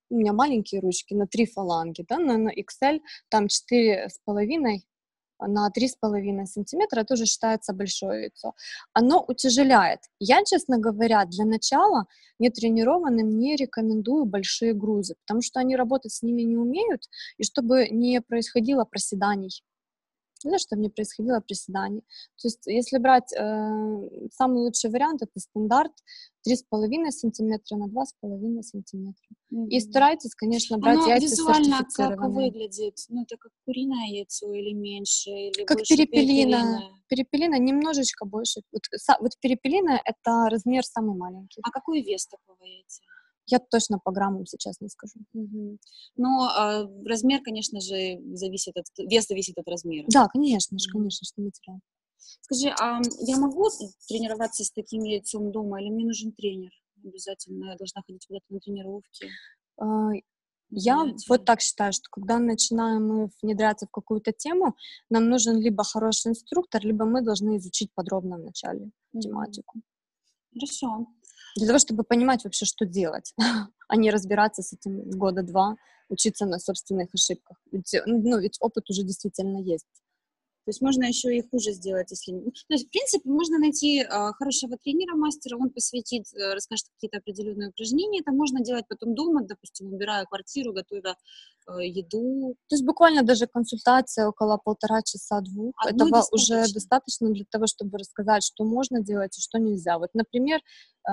у 0.09 0.15
меня 0.15 0.33
маленькие 0.33 0.79
ручки, 0.81 1.15
на 1.15 1.25
три 1.25 1.47
фаланги, 1.47 2.05
да, 2.07 2.19
на, 2.19 2.37
на 2.37 2.49
XL, 2.49 2.99
там 3.29 3.47
четыре 3.47 4.09
с 4.09 4.19
половиной 4.23 4.85
на 5.39 5.69
3,5 5.69 6.45
сантиметра, 6.45 7.03
тоже 7.03 7.25
считается 7.25 7.73
большое 7.73 8.23
яйцо. 8.23 8.53
Оно 8.93 9.23
утяжеляет. 9.27 9.99
Я, 10.19 10.43
честно 10.45 10.77
говоря, 10.77 11.25
для 11.25 11.45
начала 11.45 12.05
нетренированным 12.39 13.37
не 13.37 13.55
рекомендую 13.55 14.25
большие 14.25 14.73
грузы, 14.73 15.15
потому 15.25 15.41
что 15.41 15.59
они 15.59 15.75
работать 15.75 16.13
с 16.13 16.21
ними 16.21 16.43
не 16.43 16.55
умеют, 16.55 17.03
и 17.37 17.43
чтобы 17.43 17.89
не 17.89 18.21
происходило 18.21 18.85
проседаний 18.85 19.63
ну, 20.43 20.57
чтобы 20.59 20.81
не 20.81 20.89
происходило 20.89 21.39
приседаний. 21.39 22.01
То 22.41 22.47
есть, 22.47 22.65
если 22.65 22.97
брать 22.97 23.31
э, 23.33 24.29
самый 24.31 24.59
лучший 24.59 24.89
вариант, 24.89 25.21
это 25.21 25.39
стандарт 25.39 25.91
3,5 26.47 27.11
сантиметра 27.11 27.77
на 27.77 27.85
2,5 27.85 28.61
сантиметра. 28.61 29.25
Mm-hmm. 29.53 29.67
И 29.69 29.79
старайтесь, 29.79 30.35
конечно, 30.35 30.77
брать 30.77 30.97
Оно 30.97 31.07
яйца 31.07 31.25
визуально 31.25 31.87
как 31.95 32.19
выглядит? 32.19 32.97
Ну, 33.09 33.23
это 33.23 33.37
как 33.37 33.51
куриное 33.65 34.07
яйцо 34.07 34.51
или 34.53 34.73
меньше? 34.73 35.29
Или 35.29 35.63
как 35.63 35.77
перепелина. 35.87 36.81
Перепелина 37.07 37.59
немножечко 37.59 38.25
больше. 38.25 38.61
Вот, 38.71 38.81
вот 39.19 39.31
перепелина— 39.39 40.01
это 40.05 40.49
размер 40.49 40.83
самый 40.83 41.15
маленький. 41.15 41.61
А 41.63 41.71
какой 41.71 42.01
вес 42.01 42.27
такого 42.27 42.63
яйца? 42.63 43.01
Я 43.45 43.59
точно 43.59 43.99
по 43.99 44.11
граммам 44.11 44.45
сейчас 44.45 44.79
не 44.79 44.89
скажу. 44.89 45.19
Угу. 45.33 45.77
Но 46.17 46.49
э, 46.49 47.07
размер, 47.07 47.41
конечно 47.43 47.81
же, 47.81 48.19
зависит 48.33 48.77
от 48.77 48.85
вес 48.97 49.27
зависит 49.27 49.57
от 49.57 49.67
размера. 49.67 50.05
Да, 50.09 50.27
конечно 50.27 50.77
же, 50.79 50.89
конечно, 50.89 51.25
что 51.25 51.41
материал. 51.41 51.79
Скажи, 52.41 52.73
а 52.79 53.01
я 53.27 53.37
могу 53.37 53.69
тренироваться 54.07 54.63
с 54.63 54.71
таким 54.71 55.03
яйцом 55.03 55.51
дома, 55.51 55.81
или 55.81 55.89
мне 55.89 56.05
нужен 56.05 56.31
тренер? 56.31 56.71
Обязательно 57.03 57.71
я 57.71 57.77
должна 57.77 58.01
ходить 58.05 58.25
куда-то 58.27 58.45
на 58.49 58.59
тренировки. 58.59 59.29
А, 59.77 60.09
Я 60.69 61.05
вот 61.27 61.45
так 61.45 61.61
считаю, 61.61 61.93
что 61.93 62.03
когда 62.09 62.39
начинаем 62.39 63.07
мы 63.07 63.29
внедряться 63.41 63.85
в 63.85 63.91
какую-то 63.91 64.31
тему, 64.31 64.75
нам 65.09 65.29
нужен 65.29 65.59
либо 65.59 65.83
хороший 65.83 66.29
инструктор, 66.29 66.81
либо 66.83 67.05
мы 67.05 67.21
должны 67.21 67.57
изучить 67.57 67.93
подробно 67.93 68.37
вначале 68.37 68.85
mm-hmm. 68.85 69.19
тематику. 69.19 69.81
Хорошо. 70.53 71.07
Для 71.55 71.67
того, 71.67 71.79
чтобы 71.79 72.03
понимать 72.03 72.43
вообще, 72.43 72.65
что 72.65 72.85
делать, 72.85 73.33
а 73.87 73.95
не 73.95 74.11
разбираться 74.11 74.61
с 74.61 74.73
этим 74.73 75.09
года 75.11 75.43
два, 75.43 75.75
учиться 76.09 76.45
на 76.45 76.59
собственных 76.59 77.09
ошибках. 77.13 77.57
Ведь, 77.71 77.95
ну, 78.05 78.39
ведь 78.39 78.57
опыт 78.59 78.89
уже 78.89 79.03
действительно 79.03 79.57
есть. 79.57 80.02
То 80.65 80.69
есть 80.69 80.81
можно 80.81 81.03
еще 81.03 81.35
и 81.35 81.41
хуже 81.41 81.73
сделать, 81.73 82.09
если... 82.11 82.31
Ну, 82.31 82.51
то 82.51 82.73
есть, 82.73 82.87
в 82.87 82.89
принципе, 82.89 83.29
можно 83.29 83.59
найти 83.59 83.99
э, 83.99 84.07
хорошего 84.07 84.77
тренера, 84.77 85.15
мастера, 85.17 85.57
он 85.57 85.69
посвятит, 85.71 86.25
э, 86.33 86.53
расскажет 86.53 86.85
какие-то 86.95 87.17
определенные 87.17 87.69
упражнения. 87.69 88.21
Это 88.21 88.31
можно 88.31 88.61
делать 88.63 88.85
потом 88.87 89.13
дома, 89.13 89.43
допустим, 89.43 89.93
убирая 89.93 90.23
квартиру, 90.23 90.71
готовя 90.71 91.17
э, 91.67 91.85
еду. 91.85 92.55
То 92.69 92.75
есть 92.75 92.85
буквально 92.85 93.23
даже 93.23 93.45
консультация 93.45 94.25
около 94.25 94.57
полтора 94.57 95.01
часа, 95.01 95.41
двух. 95.41 95.73
Одной 95.75 96.07
Этого 96.07 96.21
достаточно. 96.21 96.55
уже 96.61 96.73
достаточно 96.73 97.29
для 97.31 97.45
того, 97.51 97.67
чтобы 97.67 97.97
рассказать, 97.97 98.43
что 98.45 98.63
можно 98.63 99.03
делать 99.03 99.37
и 99.37 99.41
что 99.41 99.59
нельзя. 99.59 99.99
Вот, 99.99 100.11
например, 100.13 100.61
э, 100.61 101.11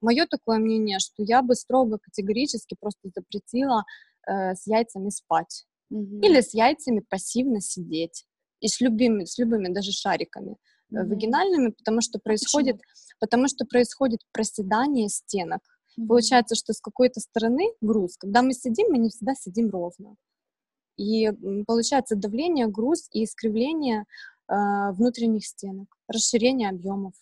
мое 0.00 0.26
такое 0.26 0.58
мнение, 0.58 1.00
что 1.00 1.24
я 1.24 1.42
бы 1.42 1.56
строго 1.56 1.98
категорически 1.98 2.76
просто 2.78 3.10
запретила 3.12 3.82
э, 4.28 4.54
с 4.54 4.64
яйцами 4.68 5.08
спать. 5.08 5.64
Угу. 5.90 6.20
Или 6.22 6.40
с 6.40 6.54
яйцами 6.54 7.00
пассивно 7.00 7.60
сидеть 7.60 8.26
и 8.62 8.68
с 8.68 8.80
любыми, 8.80 9.24
с 9.24 9.38
любыми 9.38 9.68
даже 9.68 9.92
шариками 9.92 10.52
mm-hmm. 10.52 11.06
вагинальными, 11.06 11.70
потому 11.70 12.00
что 12.00 12.18
происходит, 12.18 12.76
Почему? 12.76 13.18
потому 13.20 13.48
что 13.48 13.66
происходит 13.66 14.20
проседание 14.32 15.08
стенок. 15.08 15.60
Mm-hmm. 15.60 16.06
Получается, 16.06 16.54
что 16.54 16.72
с 16.72 16.80
какой-то 16.80 17.20
стороны 17.20 17.74
груз, 17.80 18.16
когда 18.16 18.42
мы 18.42 18.54
сидим, 18.54 18.86
мы 18.90 18.98
не 18.98 19.10
всегда 19.10 19.34
сидим 19.34 19.68
ровно. 19.70 20.16
И 20.96 21.30
получается 21.66 22.16
давление, 22.16 22.68
груз 22.68 23.08
и 23.12 23.24
искривление 23.24 24.04
э, 24.48 24.92
внутренних 24.92 25.46
стенок, 25.46 25.88
расширение 26.06 26.68
объемов. 26.68 27.14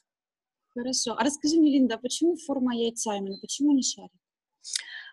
Хорошо. 0.75 1.15
А 1.17 1.25
расскажи 1.25 1.57
мне, 1.57 1.73
Линда, 1.73 1.99
почему 1.99 2.37
форма 2.37 2.77
яйца 2.77 3.15
именно, 3.17 3.39
почему 3.41 3.73
не 3.73 3.83
шарик? 3.83 4.13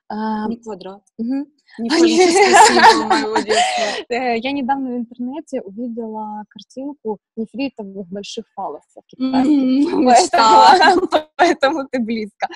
А, 0.10 0.48
не 0.48 0.58
квадрат. 0.58 1.04
Угу. 1.18 1.48
Не 1.80 1.90
моего 3.08 3.38
детства. 3.38 4.06
Э, 4.10 4.38
я 4.38 4.52
недавно 4.54 4.92
в 4.92 4.98
интернете 4.98 5.62
увидела 5.62 6.46
картинку 6.50 7.20
нефритовых 7.36 8.08
больших 8.08 8.46
фалосов. 8.56 9.04
Поэтому 11.36 11.88
ты 11.92 12.00
близко. 12.00 12.48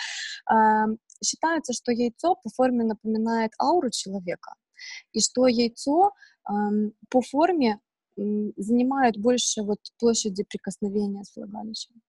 Считается, 1.23 1.73
что 1.73 1.91
яйцо 1.91 2.35
по 2.35 2.49
форме 2.49 2.85
напоминает 2.85 3.51
ауру 3.59 3.89
человека, 3.91 4.55
и 5.11 5.19
что 5.19 5.47
яйцо 5.47 6.11
по 7.09 7.21
форме 7.21 7.79
занимает 8.15 9.17
больше 9.17 9.61
вот 9.61 9.79
площади 9.99 10.43
прикосновения 10.43 11.23
с 11.23 11.35
влагалищем. 11.35 12.01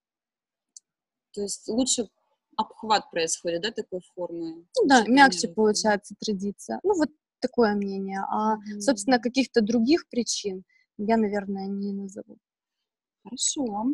То 1.33 1.43
есть 1.43 1.69
лучше 1.69 2.09
обхват 2.57 3.11
происходит, 3.11 3.63
да, 3.63 3.71
такой 3.71 4.01
формы? 4.15 4.67
Ну, 4.77 4.87
да, 4.87 5.05
мягче 5.07 5.49
получается 5.49 6.15
традиция. 6.21 6.81
Ну, 6.83 6.95
вот 6.95 7.11
такое 7.41 7.75
мнение. 7.75 8.21
А, 8.31 8.57
mm-hmm. 8.57 8.81
собственно, 8.81 9.19
каких-то 9.19 9.61
других 9.61 10.09
причин 10.09 10.65
я, 10.99 11.17
наверное, 11.17 11.67
не 11.67 11.93
назову. 11.93 12.39
Хорошо. 13.25 13.87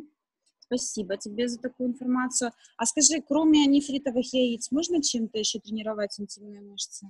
Спасибо 0.60 1.16
тебе 1.16 1.48
за 1.48 1.58
такую 1.58 1.90
информацию. 1.90 2.52
А 2.76 2.84
скажи, 2.84 3.22
кроме 3.26 3.66
нефритовых 3.66 4.34
яиц, 4.34 4.70
можно 4.70 5.02
чем-то 5.02 5.38
еще 5.38 5.60
тренировать 5.60 6.20
интимные 6.20 6.60
мышцы? 6.60 7.06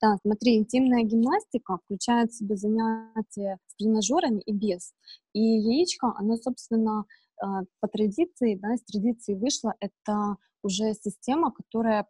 Да, 0.00 0.16
смотри, 0.22 0.56
интимная 0.56 1.02
гимнастика 1.02 1.78
включает 1.78 2.30
в 2.30 2.38
себя 2.38 2.56
занятия 2.56 3.58
с 3.66 3.74
тренажерами 3.76 4.40
и 4.44 4.52
без. 4.52 4.92
И 5.32 5.40
яичко, 5.40 6.12
оно, 6.16 6.36
собственно, 6.36 7.04
по 7.40 7.88
традиции, 7.88 8.56
да, 8.56 8.74
из 8.74 8.82
традиции 8.84 9.34
вышло, 9.34 9.74
это 9.80 10.36
уже 10.62 10.94
система, 10.94 11.52
которая 11.52 12.06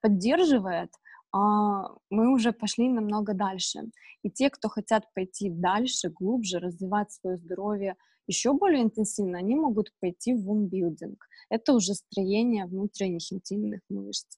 поддерживает, 0.00 0.90
а 1.32 1.94
мы 2.10 2.32
уже 2.32 2.52
пошли 2.52 2.88
намного 2.88 3.34
дальше. 3.34 3.82
И 4.22 4.30
те, 4.30 4.50
кто 4.50 4.68
хотят 4.68 5.04
пойти 5.14 5.50
дальше, 5.50 6.10
глубже, 6.10 6.58
развивать 6.58 7.12
свое 7.12 7.36
здоровье 7.38 7.96
еще 8.26 8.52
более 8.52 8.82
интенсивно, 8.82 9.38
они 9.38 9.56
могут 9.56 9.92
пойти 10.00 10.34
в 10.34 10.44
вумбилдинг. 10.44 11.26
Это 11.48 11.72
уже 11.72 11.94
строение 11.94 12.66
внутренних 12.66 13.32
интимных 13.32 13.80
мышц. 13.88 14.36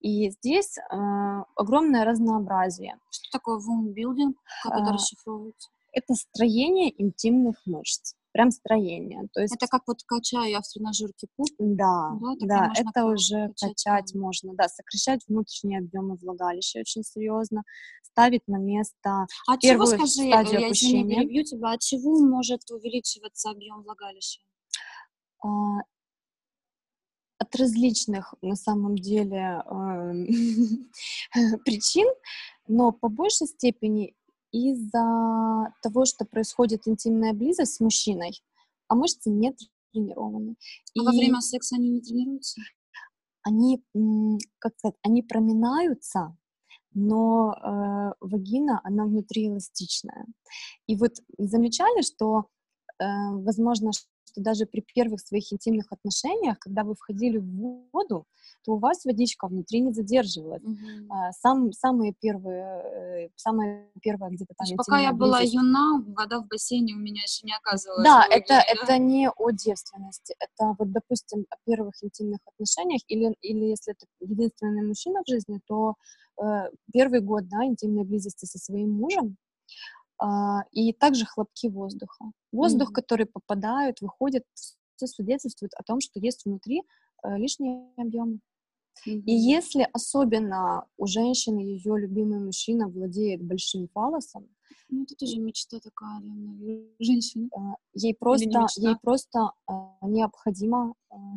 И 0.00 0.30
здесь 0.30 0.78
э, 0.78 0.82
огромное 1.56 2.04
разнообразие. 2.04 2.98
Что 3.10 3.38
такое 3.38 3.58
вумбилдинг? 3.58 4.36
Как 4.62 4.72
это 4.80 4.92
расшифровывается? 4.92 5.68
Это 5.92 6.14
строение 6.14 7.02
интимных 7.02 7.56
мышц 7.66 8.14
прям 8.34 8.50
строение. 8.50 9.22
То 9.32 9.40
есть... 9.40 9.54
Это 9.54 9.68
как 9.68 9.82
вот 9.86 10.02
качаю 10.04 10.50
я 10.50 10.60
в 10.60 10.68
тренажерке 10.68 11.28
пуп? 11.36 11.48
Да, 11.58 12.10
да, 12.40 12.46
да 12.46 12.72
это 12.76 13.06
уже 13.06 13.48
качать, 13.48 13.84
качать 13.84 14.14
можно, 14.14 14.52
да, 14.54 14.68
сокращать 14.68 15.20
внутренние 15.28 15.78
объемы 15.78 16.16
влагалища 16.16 16.80
очень 16.80 17.04
серьезно, 17.04 17.62
ставить 18.02 18.42
на 18.48 18.58
место 18.58 19.26
а 19.46 19.56
первую 19.56 19.86
чего, 19.86 19.98
скажи, 19.98 20.28
стадию 20.28 20.60
я 20.60 20.66
опущения. 20.66 21.20
перебью 21.20 21.44
тебя, 21.44 21.72
от 21.72 21.80
чего 21.80 22.18
может 22.18 22.68
увеличиваться 22.70 23.50
объем 23.50 23.82
влагалища? 23.82 24.40
А, 25.40 25.48
от 27.38 27.54
различных, 27.54 28.34
на 28.42 28.56
самом 28.56 28.96
деле, 28.96 29.62
эм, 29.70 30.26
причин, 31.64 32.08
но 32.66 32.90
по 32.90 33.08
большей 33.08 33.46
степени 33.46 34.16
из-за 34.54 35.74
того, 35.82 36.04
что 36.04 36.24
происходит 36.24 36.86
интимная 36.86 37.32
близость 37.32 37.74
с 37.74 37.80
мужчиной, 37.80 38.32
а 38.88 38.94
мышцы 38.94 39.30
не 39.30 39.54
тренированы. 39.92 40.56
А 40.60 40.90
и 40.94 41.00
во 41.00 41.10
время 41.10 41.40
секса 41.40 41.76
они 41.76 41.90
не 41.90 42.00
тренируются? 42.00 42.60
Они, 43.42 43.82
как 44.58 44.78
сказать, 44.78 44.96
они 45.02 45.22
проминаются, 45.22 46.36
но 46.94 47.52
э, 47.52 48.14
вагина, 48.20 48.80
она 48.84 49.04
внутри 49.04 49.48
эластичная. 49.48 50.26
И 50.86 50.96
вот 50.96 51.12
замечали, 51.36 52.02
что, 52.02 52.46
э, 53.00 53.04
возможно, 53.32 53.92
что 53.92 54.08
даже 54.36 54.66
при 54.66 54.80
первых 54.94 55.20
своих 55.20 55.52
интимных 55.52 55.90
отношениях, 55.90 56.58
когда 56.60 56.84
вы 56.84 56.94
входили 56.94 57.38
в 57.38 57.90
воду, 57.92 58.26
то 58.64 58.72
у 58.72 58.78
вас 58.78 59.04
водичка 59.04 59.46
внутри 59.46 59.80
не 59.80 59.92
задерживалась. 59.92 60.62
Mm-hmm. 60.62 61.06
А, 61.10 61.32
сам, 61.32 61.72
самые 61.72 62.14
первые, 62.20 63.26
э, 63.26 63.28
самое 63.36 63.90
первое 64.00 64.30
где-то 64.30 64.54
там... 64.56 64.76
Пока 64.76 64.98
я 64.98 65.12
была 65.12 65.40
юна, 65.40 66.02
вода 66.16 66.40
в 66.40 66.46
бассейне 66.48 66.94
у 66.94 66.98
меня 66.98 67.22
еще 67.22 67.46
не 67.46 67.54
оказывалась. 67.54 68.04
Да, 68.04 68.24
это, 68.30 68.48
да? 68.48 68.62
это 68.62 68.98
не 68.98 69.28
о 69.28 69.50
девственности. 69.50 70.34
Это 70.38 70.74
вот, 70.78 70.90
допустим, 70.92 71.46
о 71.50 71.56
первых 71.64 71.94
интимных 72.02 72.40
отношениях, 72.46 73.02
или, 73.08 73.34
или 73.42 73.66
если 73.66 73.92
это 73.92 74.06
единственный 74.20 74.86
мужчина 74.86 75.22
в 75.24 75.28
жизни, 75.28 75.60
то 75.66 75.94
э, 76.42 76.70
первый 76.92 77.20
год, 77.20 77.48
да, 77.48 77.64
интимной 77.64 78.04
близости 78.04 78.46
со 78.46 78.58
своим 78.58 78.92
мужем, 78.92 79.36
а, 80.18 80.62
и 80.70 80.92
также 80.92 81.26
хлопки 81.26 81.68
воздуха. 81.68 82.26
Воздух, 82.52 82.90
mm-hmm. 82.90 82.94
который 82.94 83.26
попадает, 83.26 84.00
выходит, 84.00 84.44
все 84.96 85.06
свидетельствует 85.06 85.72
о 85.74 85.82
том, 85.82 86.00
что 86.00 86.20
есть 86.20 86.44
внутри 86.44 86.82
э, 87.24 87.36
лишние 87.36 87.90
объемы. 87.96 88.38
Mm-hmm. 89.06 89.22
И 89.26 89.32
если 89.32 89.88
особенно 89.92 90.86
у 90.96 91.06
женщины 91.06 91.60
ее 91.60 91.98
любимый 91.98 92.38
мужчина 92.38 92.88
владеет 92.88 93.42
большим 93.42 93.88
фалосом, 93.88 94.48
ну 94.88 95.02
это 95.02 95.14
тоже 95.16 95.38
мечта 95.38 95.78
такая, 95.80 96.20
наверное, 96.20 96.88
женщины. 97.00 97.48
Э, 97.56 97.74
ей 97.94 98.14
просто, 98.14 98.66
ей 98.76 98.96
просто 99.02 99.50
э, 99.68 99.72
необходимо 100.02 100.94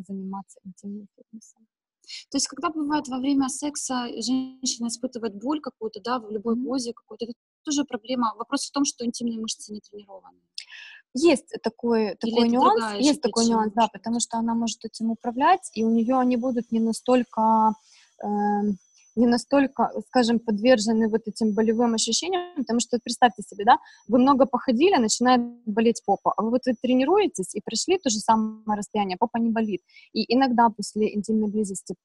заниматься 0.07 0.59
интимным 0.63 1.07
фитнесом. 1.15 1.67
То 2.29 2.37
есть, 2.37 2.47
когда 2.47 2.69
бывает 2.69 3.07
во 3.07 3.19
время 3.19 3.49
секса 3.49 4.07
женщина 4.21 4.87
испытывает 4.87 5.35
боль 5.35 5.59
какую-то, 5.59 5.99
да, 6.01 6.19
в 6.19 6.31
любой 6.31 6.55
позе 6.55 6.93
какой-то, 6.93 7.25
это 7.25 7.33
тоже 7.63 7.83
проблема. 7.83 8.33
Вопрос 8.37 8.65
в 8.65 8.71
том, 8.71 8.85
что 8.85 9.05
интимные 9.05 9.39
мышцы 9.39 9.73
не 9.73 9.81
тренированы. 9.81 10.39
Есть 11.17 11.53
такой, 11.63 12.15
такой 12.15 12.49
нюанс, 12.49 12.99
есть 12.99 13.21
такой 13.21 13.45
нюанс, 13.45 13.73
да, 13.73 13.88
потому 13.91 14.19
что 14.19 14.38
она 14.38 14.53
может 14.53 14.86
этим 14.86 15.12
управлять, 15.12 15.71
и 15.73 15.84
у 15.84 15.89
нее 15.89 16.17
они 16.17 16.38
будут 16.38 16.71
не 16.71 16.80
настолько 16.80 17.73
э, 18.23 18.27
не 19.17 19.27
настолько, 19.27 19.91
скажем, 20.08 20.39
подвержены 20.39 21.10
вот 21.10 21.21
этим 21.25 21.53
болевым 21.53 21.95
ощущениям, 21.95 22.56
потому 22.56 22.80
что 22.80 22.99
представьте 23.03 23.41
себе, 23.41 23.65
да, 23.65 23.77
вы 24.08 24.19
много 24.19 24.45
походили, 24.45 24.95
начинает 24.97 25.41
болеть 25.65 26.03
попа, 26.06 26.34
а 26.38 26.43
вы 26.43 26.51
вот 26.51 26.62
вы 26.67 26.75
тренируетесь 26.82 27.56
и 27.56 27.62
прошли 27.65 27.97
то 27.97 28.10
же 28.10 28.19
самое 28.19 28.77
расстояние, 28.77 29.17
попа 29.17 29.39
не 29.39 29.49
болит. 29.49 29.82
И 30.13 30.34
иногда 30.34 30.69
после 30.69 31.15
интимной 31.15 31.49
близости 31.49 31.95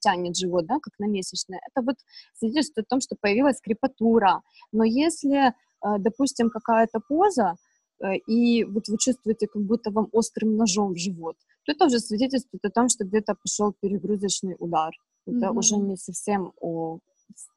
тянет 0.00 0.36
живот, 0.36 0.66
да, 0.66 0.78
как 0.80 0.92
на 0.98 1.06
месячное. 1.06 1.60
Это 1.70 1.84
вот 1.84 1.96
свидетельствует 2.38 2.86
о 2.86 2.90
том, 2.90 3.00
что 3.00 3.16
появилась 3.18 3.60
крепатура. 3.62 4.42
Но 4.70 4.84
если, 4.84 5.48
э, 5.48 5.52
допустим, 5.98 6.50
какая-то 6.50 7.00
поза, 7.08 7.56
и 8.26 8.64
вот 8.64 8.88
вы 8.88 8.96
чувствуете, 8.98 9.46
как 9.48 9.62
будто 9.62 9.90
вам 9.90 10.08
острым 10.12 10.56
ножом 10.56 10.94
в 10.94 10.98
живот, 10.98 11.36
то 11.64 11.72
это 11.72 11.86
уже 11.86 11.98
свидетельствует 11.98 12.64
о 12.64 12.70
том, 12.70 12.88
что 12.88 13.04
где-то 13.04 13.34
пошел 13.34 13.74
перегрузочный 13.80 14.56
удар. 14.58 14.92
Это 15.26 15.46
mm-hmm. 15.46 15.58
уже 15.58 15.76
не 15.76 15.96
совсем 15.96 16.52
о 16.60 16.98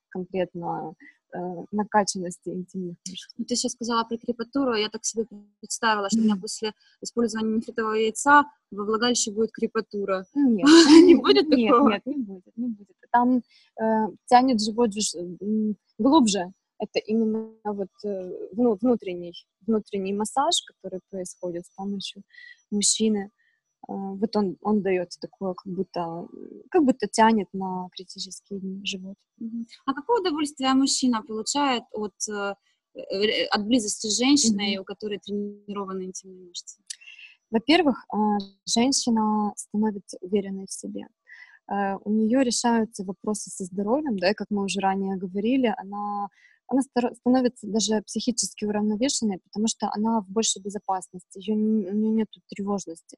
конкретно 0.09 0.93
э, 1.33 1.37
накачанности 1.71 2.49
интимных 2.49 2.97
мышц. 3.07 3.29
Ну, 3.37 3.45
ты 3.45 3.55
сейчас 3.55 3.71
сказала 3.73 4.03
про 4.03 4.17
крепатуру, 4.17 4.73
я 4.73 4.89
так 4.89 5.05
себе 5.05 5.25
представила, 5.59 6.09
что 6.09 6.19
у 6.19 6.23
меня 6.23 6.35
после 6.35 6.73
использования 7.01 7.55
нефритового 7.55 7.93
яйца 7.93 8.43
во 8.71 8.83
влагалище 8.83 9.31
будет 9.31 9.51
крепатура. 9.51 10.25
Нет, 10.35 10.65
не 11.05 11.15
будет 11.15 11.49
такого? 11.49 11.89
Нет, 11.89 12.05
не 12.05 12.17
будет, 12.17 12.57
не 12.57 12.67
будет. 12.67 12.95
Там 13.11 13.37
э, 13.37 14.07
тянет 14.25 14.61
живот 14.61 14.91
глубже, 15.97 16.51
это 16.81 16.99
именно 16.99 17.53
вот 17.63 17.89
э, 18.03 18.31
внутренний, 18.53 19.33
внутренний 19.67 20.13
массаж, 20.13 20.63
который 20.65 20.99
происходит 21.09 21.65
с 21.65 21.69
помощью 21.75 22.23
мужчины. 22.71 23.29
А, 23.87 23.93
вот 23.93 24.35
он, 24.35 24.57
он 24.61 24.81
дает 24.81 25.09
такое, 25.21 25.53
как 25.53 25.71
будто, 25.71 26.27
как 26.71 26.83
будто 26.83 27.07
тянет 27.07 27.47
на 27.53 27.87
критический 27.95 28.59
живот. 28.83 29.15
А 29.85 29.93
какое 29.93 30.21
удовольствие 30.21 30.73
мужчина 30.73 31.21
получает 31.21 31.83
от, 31.91 32.15
э, 32.29 32.55
э, 32.95 33.45
от 33.45 33.65
близости 33.67 34.07
с 34.07 34.17
женщиной, 34.17 34.75
mm-hmm. 34.75 34.81
у 34.81 34.83
которой 34.83 35.19
тренированы 35.19 36.05
интимные 36.05 36.47
мышцы? 36.47 36.81
Во-первых, 37.51 38.05
женщина 38.65 39.51
становится 39.57 40.17
уверенной 40.21 40.65
в 40.67 40.71
себе. 40.71 41.07
У 42.05 42.11
нее 42.11 42.45
решаются 42.45 43.03
вопросы 43.03 43.49
со 43.49 43.65
здоровьем, 43.65 44.17
да, 44.17 44.31
и 44.31 44.33
как 44.33 44.47
мы 44.51 44.63
уже 44.63 44.79
ранее 44.79 45.17
говорили, 45.17 45.73
она 45.75 46.29
она 46.71 46.81
становится 46.81 47.67
даже 47.67 48.01
психически 48.03 48.65
уравновешенной, 48.65 49.39
потому 49.43 49.67
что 49.67 49.89
она 49.91 50.21
в 50.21 50.29
большей 50.29 50.61
безопасности, 50.61 51.51
у 51.51 51.55
нее 51.55 51.91
нет 51.93 52.27
тревожности. 52.49 53.17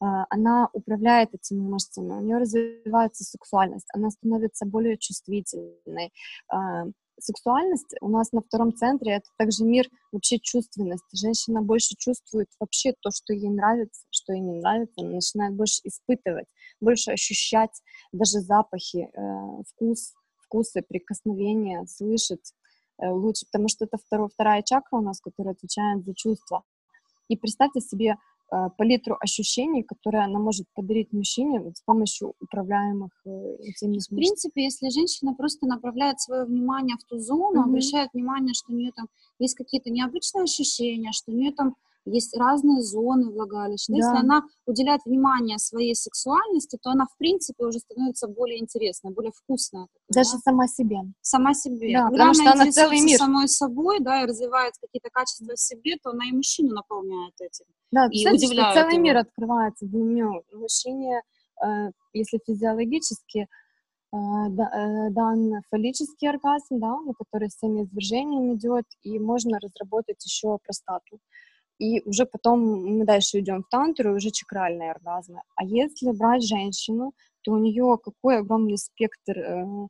А, 0.00 0.24
она 0.30 0.68
управляет 0.72 1.34
этими 1.34 1.60
мышцами, 1.60 2.12
у 2.12 2.20
нее 2.20 2.38
развивается 2.38 3.24
сексуальность, 3.24 3.86
она 3.92 4.10
становится 4.10 4.64
более 4.64 4.96
чувствительной. 4.96 6.12
А, 6.48 6.86
сексуальность 7.20 7.94
у 8.00 8.08
нас 8.08 8.32
на 8.32 8.40
втором 8.40 8.72
центре 8.74 9.16
это 9.16 9.28
также 9.36 9.64
мир 9.64 9.86
вообще 10.12 10.38
чувственности. 10.38 11.16
Женщина 11.16 11.60
больше 11.60 11.94
чувствует 11.98 12.48
вообще 12.58 12.94
то, 13.00 13.10
что 13.10 13.34
ей 13.34 13.50
нравится, 13.50 14.02
что 14.10 14.32
ей 14.32 14.40
не 14.40 14.60
нравится, 14.60 14.94
она 15.02 15.10
начинает 15.10 15.54
больше 15.54 15.80
испытывать, 15.84 16.46
больше 16.80 17.10
ощущать 17.10 17.82
даже 18.12 18.40
запахи, 18.40 19.10
э, 19.12 19.62
вкус, 19.68 20.14
вкусы, 20.36 20.82
прикосновения, 20.88 21.84
слышать 21.86 22.54
лучше, 23.00 23.46
потому 23.50 23.68
что 23.68 23.84
это 23.84 23.98
второй, 23.98 24.28
вторая 24.28 24.62
чакра 24.62 24.98
у 24.98 25.00
нас, 25.00 25.20
которая 25.20 25.54
отвечает 25.54 26.04
за 26.04 26.14
чувства. 26.14 26.62
И 27.28 27.36
представьте 27.36 27.80
себе 27.80 28.16
Э, 28.50 28.70
палитру 28.78 29.16
ощущений, 29.20 29.82
которые 29.82 30.24
она 30.24 30.38
может 30.38 30.66
подарить 30.74 31.12
мужчине 31.12 31.70
с 31.74 31.82
помощью 31.82 32.32
управляемых 32.40 33.10
э, 33.26 33.30
интимных 33.60 34.04
В 34.04 34.14
принципе, 34.14 34.64
если 34.64 34.88
женщина 34.88 35.34
просто 35.34 35.66
направляет 35.66 36.18
свое 36.18 36.46
внимание 36.46 36.96
в 36.96 37.04
ту 37.04 37.18
зону, 37.18 37.60
mm-hmm. 37.60 37.64
обращает 37.64 38.10
внимание, 38.14 38.54
что 38.54 38.72
у 38.72 38.74
нее 38.74 38.90
там 38.96 39.08
есть 39.38 39.54
какие-то 39.54 39.90
необычные 39.90 40.44
ощущения, 40.44 41.12
что 41.12 41.30
у 41.30 41.34
нее 41.34 41.52
там 41.52 41.76
есть 42.10 42.36
разные 42.36 42.82
зоны 42.82 43.30
влагалища. 43.30 43.92
Да. 43.92 43.96
Если 43.96 44.16
она 44.16 44.42
уделяет 44.66 45.02
внимание 45.04 45.58
своей 45.58 45.94
сексуальности, 45.94 46.78
то 46.80 46.90
она, 46.90 47.06
в 47.06 47.16
принципе, 47.18 47.64
уже 47.64 47.78
становится 47.78 48.28
более 48.28 48.60
интересной, 48.60 49.12
более 49.12 49.32
вкусная. 49.32 49.86
Такая, 50.08 50.22
Даже 50.24 50.32
да? 50.32 50.38
сама 50.38 50.66
себе. 50.68 50.98
Сама 51.20 51.54
себе. 51.54 51.92
Да, 51.92 52.08
Когда 52.08 52.26
потому 52.26 52.30
она 52.30 52.34
что 52.34 52.62
она 52.62 52.70
целый 52.72 53.00
мир. 53.00 53.18
самой 53.18 53.48
собой, 53.48 54.00
да, 54.00 54.22
и 54.22 54.26
развивает 54.26 54.74
какие-то 54.80 55.08
качества 55.12 55.54
в 55.54 55.60
себе, 55.60 55.96
то 56.02 56.10
она 56.10 56.26
и 56.28 56.32
мужчину 56.32 56.74
наполняет 56.74 57.34
этим. 57.40 57.66
Да, 57.90 58.06
и 58.10 58.24
кстати, 58.24 58.44
удивляет 58.44 58.74
целый 58.74 58.94
его. 58.94 59.02
мир 59.02 59.16
открывается 59.18 59.86
для 59.86 60.00
нее. 60.00 60.42
Мужчине, 60.52 61.22
э, 61.64 61.90
если 62.12 62.38
физиологически, 62.46 63.46
э, 64.12 64.16
э, 64.16 65.10
дан 65.10 65.62
фаллический 65.70 66.28
оргазм, 66.28 66.78
да, 66.80 67.00
на 67.00 67.12
который 67.14 67.48
всеми 67.48 67.84
извержениями 67.84 68.54
идет, 68.54 68.84
и 69.02 69.18
можно 69.18 69.58
разработать 69.58 70.24
еще 70.24 70.58
простату 70.64 71.18
и 71.78 72.02
уже 72.08 72.26
потом 72.26 72.60
мы 72.98 73.04
дальше 73.04 73.40
идем 73.40 73.62
в 73.62 73.68
тантру, 73.68 74.12
и 74.12 74.16
уже 74.16 74.30
чакральные 74.30 74.90
оргазмы. 74.92 75.42
А 75.56 75.64
если 75.64 76.10
брать 76.12 76.44
женщину, 76.44 77.12
то 77.42 77.52
у 77.52 77.58
нее 77.58 77.98
какой 78.02 78.38
огромный 78.38 78.78
спектр 78.78 79.38
э, 79.38 79.86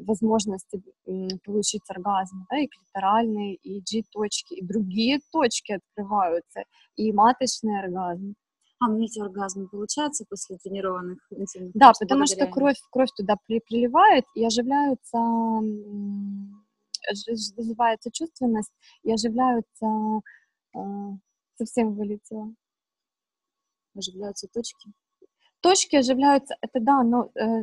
возможности 0.00 0.82
э, 1.06 1.28
получить 1.44 1.82
оргазм, 1.88 2.46
да, 2.50 2.58
и 2.58 2.68
клиторальные, 2.68 3.56
и 3.56 3.80
G-точки, 3.80 4.54
и 4.54 4.64
другие 4.64 5.20
точки 5.32 5.72
открываются, 5.72 6.62
и 6.96 7.12
маточный 7.12 7.80
оргазм. 7.80 8.34
А 8.80 8.92
эти 8.98 9.20
оргазмы 9.20 9.68
получаются 9.68 10.24
после 10.28 10.58
тренированных 10.58 11.18
интимных? 11.30 11.72
Да, 11.74 11.92
потому 11.98 12.26
что 12.26 12.46
кровь, 12.46 12.76
кровь 12.90 13.10
туда 13.16 13.36
при, 13.46 13.60
приливает, 13.60 14.24
и 14.34 14.44
оживляются, 14.44 15.18
развивается 17.08 18.10
чувственность, 18.12 18.72
и 19.02 19.12
оживляются 19.12 19.86
совсем 21.56 21.94
вылетела. 21.94 22.54
Оживляются 23.96 24.48
точки? 24.48 24.92
Точки 25.60 25.96
оживляются, 25.96 26.56
это 26.60 26.80
да, 26.80 27.02
но 27.02 27.30
э, 27.36 27.62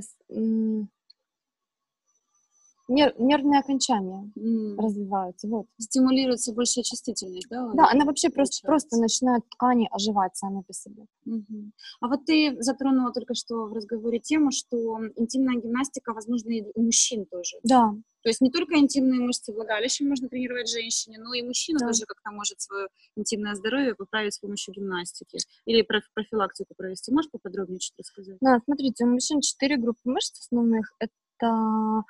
нер, 2.91 3.13
нервные 3.17 3.59
окончания 3.59 4.31
mm. 4.37 4.75
развиваются. 4.77 5.47
Вот. 5.47 5.67
Стимулируется 5.77 6.53
большая 6.53 6.83
чувствительность, 6.83 7.47
да? 7.49 7.71
Да, 7.73 7.89
она 7.91 8.05
вообще 8.05 8.29
просто, 8.29 8.65
просто 8.65 8.97
начинает 8.97 9.47
ткани 9.49 9.87
оживать 9.91 10.35
сами 10.35 10.61
по 10.61 10.73
себе. 10.73 11.05
Mm-hmm. 11.27 11.71
А 12.01 12.07
вот 12.07 12.25
ты 12.25 12.55
затронула 12.59 13.11
только 13.11 13.33
что 13.33 13.65
в 13.65 13.73
разговоре 13.73 14.19
тему, 14.19 14.51
что 14.51 14.99
интимная 15.15 15.61
гимнастика 15.61 16.13
возможно 16.13 16.51
и 16.51 16.63
у 16.75 16.83
мужчин 16.83 17.25
тоже. 17.25 17.57
Да. 17.63 17.93
То 18.21 18.29
есть 18.29 18.41
не 18.41 18.51
только 18.51 18.77
интимные 18.77 19.19
мышцы 19.19 19.51
влагалища 19.53 20.03
можно 20.03 20.29
тренировать 20.29 20.69
женщине, 20.69 21.17
но 21.19 21.33
и 21.33 21.41
мужчина 21.41 21.79
да. 21.79 21.87
тоже 21.87 22.05
как-то 22.05 22.31
может 22.31 22.61
свое 22.61 22.87
интимное 23.15 23.55
здоровье 23.55 23.95
поправить 23.95 24.33
с 24.33 24.39
помощью 24.39 24.73
гимнастики. 24.73 25.39
Или 25.65 25.81
профилактику 26.13 26.73
провести. 26.75 27.11
Можешь 27.11 27.31
поподробнее 27.31 27.79
что-то 27.79 28.03
рассказать? 28.03 28.37
Да, 28.41 28.59
смотрите, 28.63 29.05
у 29.05 29.07
мужчин 29.07 29.41
четыре 29.41 29.77
группы 29.77 30.01
мышц 30.03 30.39
основных. 30.39 30.93
Это 30.99 32.03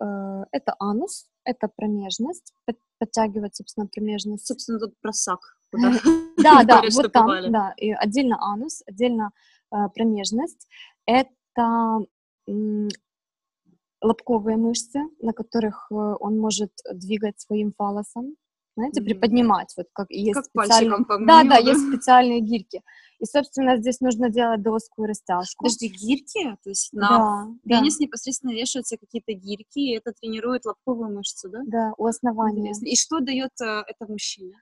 Э, 0.00 0.44
это 0.52 0.74
анус, 0.78 1.26
это 1.44 1.68
промежность, 1.68 2.52
подтягивать, 2.98 3.56
собственно, 3.56 3.86
промежность. 3.86 4.46
Собственно, 4.46 4.78
тут 4.78 4.94
просак. 5.00 5.40
Да, 6.38 6.62
да, 6.64 6.82
вот 6.92 7.12
там, 7.12 7.50
да, 7.50 7.72
и 7.78 7.92
отдельно 7.92 8.36
анус, 8.40 8.82
отдельно 8.86 9.30
э, 9.72 9.76
промежность. 9.94 10.68
Это 11.06 12.00
лобковые 14.02 14.56
мышцы, 14.56 15.00
на 15.20 15.32
которых 15.32 15.86
э, 15.90 15.94
он 15.94 16.38
может 16.38 16.72
двигать 16.92 17.40
своим 17.40 17.72
фалосом, 17.76 18.36
знаете, 18.76 19.00
приподнимать, 19.00 19.72
вот 19.78 19.86
как 19.94 20.10
есть 20.10 20.34
как 20.34 20.44
специальные... 20.44 21.04
по 21.06 21.18
Да, 21.18 21.44
да, 21.44 21.56
есть 21.56 21.88
специальные 21.88 22.40
гирьки. 22.40 22.82
И, 23.18 23.24
собственно, 23.24 23.78
здесь 23.78 24.00
нужно 24.00 24.28
делать 24.28 24.62
доску 24.62 25.04
и 25.04 25.06
растяжку. 25.06 25.64
Подожди, 25.64 25.88
гирьки? 25.88 26.54
То 26.62 26.68
есть 26.68 26.92
на 26.92 27.08
да, 27.08 27.48
пенис 27.64 27.96
да. 27.96 28.04
непосредственно 28.04 28.50
вешаются 28.50 28.98
какие-то 28.98 29.32
гирьки, 29.32 29.92
и 29.92 29.96
это 29.96 30.12
тренирует 30.12 30.66
лобковую 30.66 31.14
мышцу, 31.16 31.48
да? 31.48 31.60
Да, 31.66 31.94
у 31.96 32.04
основания. 32.04 32.58
Интересно. 32.58 32.86
И 32.86 32.96
что 32.96 33.20
дает 33.20 33.52
э, 33.62 33.84
это 33.86 34.06
мужчине? 34.06 34.58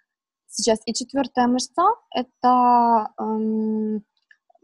Сейчас. 0.47 0.79
И 0.87 0.94
четвертая 0.94 1.49
мышца— 1.49 1.83
это 2.14 3.09
эм, 3.18 4.05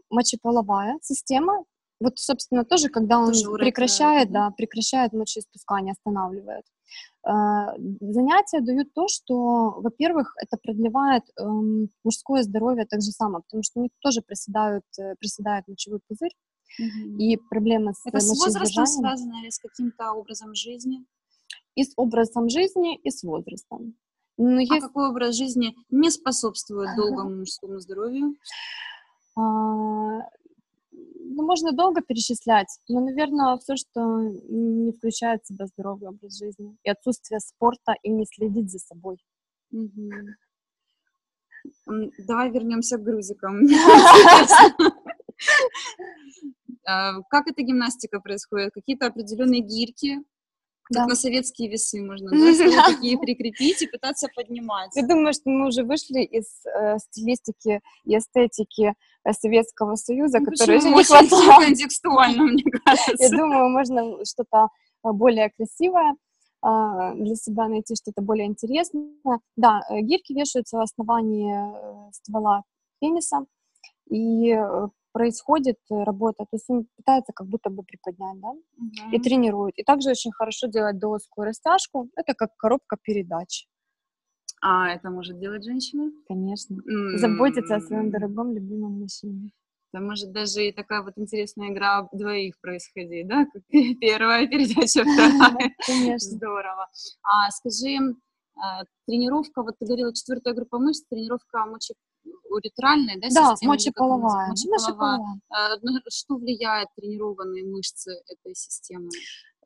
мочеполовая 0.09 0.97
система. 1.01 1.65
Вот, 2.01 2.17
собственно, 2.17 2.65
тоже, 2.65 2.89
когда 2.89 3.19
он 3.19 3.27
тоже 3.27 3.51
прекращает, 3.51 4.31
да, 4.31 4.49
прекращает 4.51 5.13
мочеиспускание, 5.13 5.91
останавливает. 5.91 6.65
А, 7.23 7.75
занятия 7.99 8.61
дают 8.61 8.93
то, 8.93 9.07
что, 9.07 9.79
во-первых, 9.81 10.33
это 10.41 10.57
продлевает 10.57 11.23
эм, 11.39 11.89
мужское 12.03 12.41
здоровье 12.41 12.85
так 12.85 13.01
же 13.01 13.11
самое, 13.11 13.43
потому 13.43 13.61
что 13.63 13.79
у 13.79 13.83
них 13.83 13.91
тоже 13.99 14.21
приседают, 14.21 14.83
э, 14.99 15.15
приседает 15.19 15.67
мочевой 15.67 15.99
пузырь, 16.07 16.33
угу. 16.79 17.17
и 17.19 17.37
проблемы 17.37 17.93
с 17.93 18.01
Это 18.05 18.19
с 18.19 18.29
возрастом 18.29 18.85
связано 18.87 19.35
или 19.43 19.49
с 19.49 19.59
каким-то 19.59 20.13
образом 20.13 20.55
жизни? 20.55 21.05
И 21.75 21.83
с 21.83 21.93
образом 21.95 22.49
жизни, 22.49 22.97
и 22.97 23.11
с 23.11 23.23
возрастом. 23.23 23.95
Но 24.37 24.57
а 24.57 24.61
есть... 24.61 24.81
какой 24.81 25.09
образ 25.09 25.35
жизни 25.35 25.75
не 25.91 26.09
способствует 26.09 26.89
долгому 26.97 27.37
мужскому 27.37 27.79
здоровью? 27.79 28.35
Ну, 31.33 31.45
можно 31.45 31.71
долго 31.71 32.01
перечислять, 32.01 32.67
но, 32.89 32.99
наверное, 32.99 33.57
все, 33.57 33.75
что 33.77 33.99
не 34.49 34.91
включает 34.91 35.43
в 35.43 35.47
себя 35.47 35.65
здоровый 35.67 36.09
образ 36.09 36.37
жизни, 36.37 36.77
и 36.83 36.89
отсутствие 36.89 37.39
спорта, 37.39 37.93
и 38.03 38.09
не 38.09 38.25
следить 38.25 38.69
за 38.69 38.79
собой. 38.79 39.17
Угу. 39.71 40.11
Давай 42.27 42.51
вернемся 42.51 42.97
к 42.97 43.03
грузикам. 43.03 43.61
А, 46.83 47.21
как 47.29 47.47
эта 47.47 47.61
гимнастика 47.61 48.19
происходит? 48.19 48.73
Какие-то 48.73 49.05
определенные 49.05 49.61
гирки, 49.61 50.17
как 50.91 51.03
да. 51.03 51.07
на 51.07 51.15
советские 51.15 51.69
весы 51.69 52.01
можно, 52.01 52.29
да, 52.31 52.85
такие 52.87 53.17
прикрепить 53.17 53.81
и 53.81 53.87
пытаться 53.87 54.27
поднимать. 54.35 54.91
Я 54.95 55.07
думаю, 55.07 55.33
что 55.33 55.49
мы 55.49 55.67
уже 55.67 55.83
вышли 55.83 56.21
из 56.21 56.45
э, 56.65 56.97
стилистики 56.99 57.81
и 58.05 58.17
эстетики 58.17 58.93
э, 59.23 59.33
Советского 59.33 59.95
Союза, 59.95 60.39
ну, 60.39 60.45
который 60.45 60.77
уже 60.77 60.89
не 60.89 61.03
хватало. 61.03 61.61
контекстуально, 61.61 62.43
мне 62.51 62.63
кажется. 62.63 63.15
Я 63.17 63.29
думаю, 63.29 63.69
можно 63.69 64.25
что-то 64.25 64.67
э, 65.03 65.11
более 65.11 65.49
красивое. 65.49 66.15
а, 66.61 67.13
для 67.15 67.35
себя 67.35 67.67
найти 67.67 67.95
что-то 67.95 68.21
более 68.21 68.47
интересное. 68.47 69.39
Да, 69.55 69.81
э, 69.89 70.01
гирьки 70.01 70.33
вешаются 70.33 70.77
в 70.77 70.81
основании 70.81 72.11
ствола 72.13 72.63
пениса, 72.99 73.45
и 74.09 74.55
происходит 75.11 75.77
работа, 75.89 76.43
то 76.43 76.53
есть 76.55 76.69
он 76.69 76.87
пытается 76.97 77.33
как 77.33 77.47
будто 77.47 77.69
бы 77.69 77.83
приподнять, 77.83 78.39
да, 78.39 78.49
uh-huh. 78.49 79.15
и 79.15 79.19
тренирует. 79.19 79.77
И 79.77 79.83
также 79.83 80.09
очень 80.09 80.31
хорошо 80.31 80.67
делать 80.67 80.99
доскую 80.99 81.45
растяжку, 81.45 82.09
это 82.15 82.33
как 82.33 82.55
коробка 82.57 82.97
передач. 83.01 83.67
А 84.61 84.89
это 84.89 85.09
может 85.09 85.39
делать 85.39 85.63
женщина? 85.63 86.11
Конечно. 86.27 86.75
Mm-hmm. 86.75 87.17
Заботиться 87.17 87.75
о 87.75 87.81
своем 87.81 88.11
дорогом, 88.11 88.53
любимом 88.53 88.99
мужчине. 88.99 89.51
Это 89.91 90.03
может 90.03 90.31
даже 90.31 90.67
и 90.67 90.71
такая 90.71 91.01
вот 91.01 91.13
интересная 91.17 91.69
игра 91.69 92.07
двоих 92.13 92.59
происходить, 92.61 93.27
да? 93.27 93.47
Первая 93.69 94.47
передача, 94.47 95.01
вторая. 95.13 95.75
Конечно. 95.85 96.37
Здорово. 96.37 96.87
А 97.23 97.49
скажи, 97.49 97.97
а, 98.55 98.83
тренировка, 99.07 99.63
вот 99.63 99.75
ты 99.79 99.85
говорила, 99.85 100.13
четвертая 100.13 100.53
группа 100.53 100.77
мышц, 100.77 101.03
тренировка 101.09 101.65
мочи 101.65 101.95
уретральная, 102.49 103.15
да, 103.19 103.29
да 103.33 103.51
система? 103.51 103.73
мочеполовая. 103.73 104.49
мочеполовая. 104.49 105.41
мочеполовая. 105.49 106.01
Что 106.09 106.35
влияет 106.35 106.89
тренированные 106.95 107.63
мышцы 107.63 108.11
этой 108.27 108.55
системы? 108.55 109.09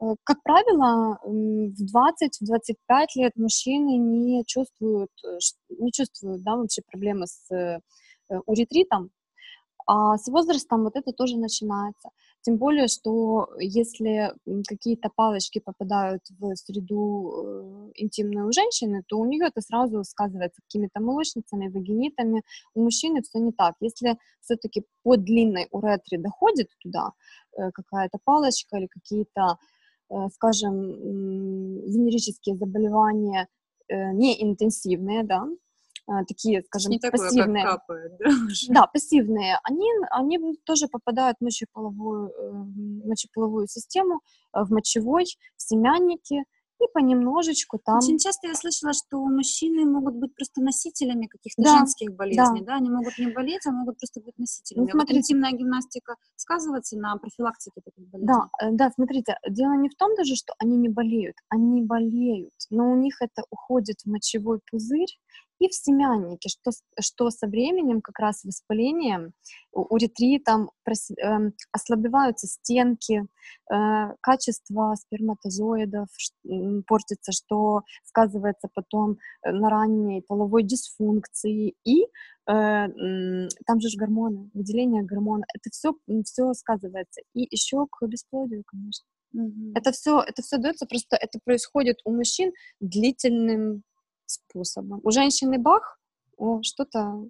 Э, 0.02 0.16
как 0.24 0.42
правило, 0.44 1.20
в 1.24 1.74
20-25 1.84 3.06
лет 3.16 3.34
мужчины 3.36 3.98
не 3.98 4.44
чувствуют, 4.46 5.12
э, 5.24 5.38
не 5.70 5.92
чувствуют 5.92 6.44
да, 6.44 6.56
вообще 6.56 6.82
проблемы 6.86 7.28
с 7.28 7.52
э, 7.52 7.80
уретритом, 8.46 9.12
а 9.88 10.18
с 10.18 10.28
возрастом 10.28 10.84
вот 10.84 10.96
это 10.96 11.12
тоже 11.14 11.38
начинается. 11.38 12.10
Тем 12.46 12.58
более, 12.58 12.88
что 12.88 13.50
если 13.60 14.32
какие-то 14.68 15.10
палочки 15.16 15.58
попадают 15.58 16.22
в 16.38 16.56
среду 16.56 17.32
э, 17.34 17.92
интимную 17.96 18.48
у 18.48 18.52
женщины, 18.52 19.02
то 19.08 19.18
у 19.18 19.26
нее 19.26 19.48
это 19.48 19.62
сразу 19.62 20.04
сказывается 20.04 20.62
какими-то 20.62 21.00
молочницами, 21.00 21.70
вагинитами. 21.70 22.44
У 22.76 22.84
мужчины 22.84 23.24
все 23.24 23.40
не 23.40 23.52
так. 23.52 23.74
Если 23.80 24.20
все-таки 24.42 24.86
по 25.02 25.18
длинной 25.18 25.68
уретре 25.72 26.20
доходит 26.20 26.70
туда 26.84 27.14
э, 27.58 27.72
какая-то 27.72 28.20
палочка 28.24 28.78
или 28.78 28.86
какие-то, 28.86 29.58
э, 30.12 30.16
скажем, 30.36 30.72
венерические 30.72 32.58
заболевания 32.58 33.48
неинтенсивные, 33.90 35.24
да, 35.24 35.42
а, 35.42 35.48
такие, 36.28 36.64
скажем, 36.64 36.92
не 36.92 37.00
пассивные. 37.00 37.64
Такое, 37.64 37.78
как 37.78 37.88
капает, 37.88 38.12
да? 38.20 38.30
да, 38.70 38.88
пассивные, 38.88 39.60
они, 39.64 39.90
они 40.12 40.40
тоже 40.64 40.88
попадают 40.88 41.38
в 41.40 41.44
мочеполовую, 41.44 42.30
эм, 42.30 43.02
мочеполовую 43.06 43.68
систему, 43.68 44.22
э, 44.54 44.64
в 44.64 44.72
мочевой, 44.72 45.26
в 45.58 45.62
семянники, 45.62 46.44
и 46.80 46.86
понемножечку 46.94 47.80
там. 47.84 47.98
Очень 47.98 48.18
часто 48.18 48.48
я 48.48 48.56
слышала, 48.56 48.94
что 48.94 49.24
мужчины 49.26 49.86
могут 49.86 50.16
быть 50.16 50.36
просто 50.36 50.62
носителями 50.62 51.28
каких-то 51.28 51.64
да, 51.64 51.78
женских 51.78 52.14
болезней, 52.14 52.62
да. 52.62 52.74
да, 52.74 52.76
они 52.76 52.90
могут 52.90 53.18
не 53.18 53.28
болеть, 53.28 53.66
а 53.66 53.72
могут 53.72 53.98
просто 53.98 54.22
быть 54.22 54.38
носителями. 54.38 54.86
Ну, 54.86 54.92
смотрите, 54.92 55.14
вот 55.14 55.20
интимная 55.20 55.52
гимнастика 55.52 56.16
сказывается 56.36 56.98
на 56.98 57.16
профилактике 57.18 57.82
таких 57.84 58.10
болезней? 58.10 58.28
Да, 58.28 58.48
э, 58.62 58.72
да, 58.72 58.92
смотрите, 58.92 59.38
дело 59.50 59.74
не 59.74 59.90
в 59.90 59.96
том 59.96 60.16
даже, 60.16 60.36
что 60.36 60.54
они 60.60 60.78
не 60.78 60.90
болеют, 60.90 61.36
они 61.50 61.82
болеют, 61.82 62.54
но 62.70 62.92
у 62.92 62.96
них 62.96 63.22
это 63.22 63.44
уходит 63.50 64.02
в 64.04 64.10
мочевой 64.10 64.60
пузырь, 64.70 65.18
и 65.60 65.70
в 65.70 65.74
семяннике, 65.74 66.50
что, 66.50 66.72
что 67.00 67.30
со 67.30 67.48
временем 67.48 68.02
как 68.02 68.20
раз 68.20 68.44
воспалением, 68.44 69.34
уретритом 69.72 70.72
э, 70.88 70.94
ослабеваются 71.72 72.48
стенки, 72.48 73.24
э, 73.24 73.76
качество 74.22 74.96
сперматозоидов 74.96 76.08
портится, 76.88 77.32
что 77.32 77.82
сказывается 78.04 78.70
потом 78.74 79.18
э, 79.44 79.52
на 79.52 79.70
ранней 79.70 80.22
половой 80.22 80.64
дисфункции 80.64 81.76
и 81.86 82.04
э, 82.04 82.08
там 82.48 83.80
же 83.80 83.98
гормоны, 83.98 84.50
выделение 84.54 85.04
гормона, 85.04 85.46
это 85.54 85.70
все, 85.72 85.94
все 86.26 86.54
сказывается. 86.54 87.22
И 87.34 87.48
еще 87.50 87.86
к 87.90 88.06
бесплодию, 88.08 88.64
конечно. 88.66 89.06
Mm-hmm. 89.36 89.72
Это 89.76 89.92
все, 89.92 90.22
это 90.22 90.42
все 90.42 90.58
дается, 90.58 90.86
просто 90.86 91.18
это 91.18 91.40
происходит 91.44 91.98
у 92.06 92.12
мужчин 92.12 92.54
длительным 92.80 93.84
способом. 94.26 95.00
У 95.04 95.12
женщины 95.12 95.58
бах, 95.58 96.00
о, 96.38 96.62
что-то 96.64 97.26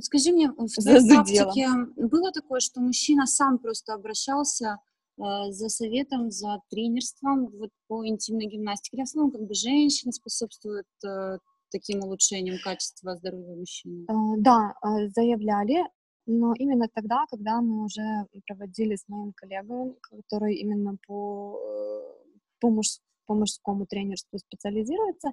Скажи 0.00 0.32
мне, 0.32 0.50
в 0.50 0.66
твоей 0.68 1.08
практике 1.08 1.68
было 1.96 2.32
такое, 2.32 2.60
что 2.60 2.80
мужчина 2.80 3.26
сам 3.26 3.58
просто 3.58 3.94
обращался 3.94 4.78
э, 5.18 5.22
за 5.50 5.68
советом, 5.68 6.30
за 6.30 6.60
тренерством 6.70 7.48
вот 7.58 7.70
по 7.86 8.04
интимной 8.06 8.46
гимнастике? 8.46 8.96
В 8.96 9.00
основном 9.02 9.32
как 9.32 9.42
бы 9.42 9.54
женщины 9.54 10.12
способствуют 10.12 10.86
э, 11.06 11.38
таким 11.70 12.00
улучшениям 12.02 12.58
качества 12.64 13.16
здоровья 13.16 13.54
мужчины? 13.54 14.04
Э, 14.08 14.38
да, 14.38 14.74
э, 14.82 15.08
заявляли, 15.14 15.84
но 16.26 16.54
именно 16.54 16.88
тогда, 16.92 17.24
когда 17.30 17.60
мы 17.60 17.84
уже 17.84 18.26
проводили 18.46 18.96
с 18.96 19.06
моим 19.08 19.32
коллегой, 19.32 19.94
который 20.00 20.56
именно 20.56 20.96
по, 21.06 21.60
э, 21.60 22.34
по 22.60 22.70
мужскому 22.70 23.11
по 23.26 23.34
мужскому 23.34 23.86
тренерству 23.86 24.38
специализируется. 24.38 25.32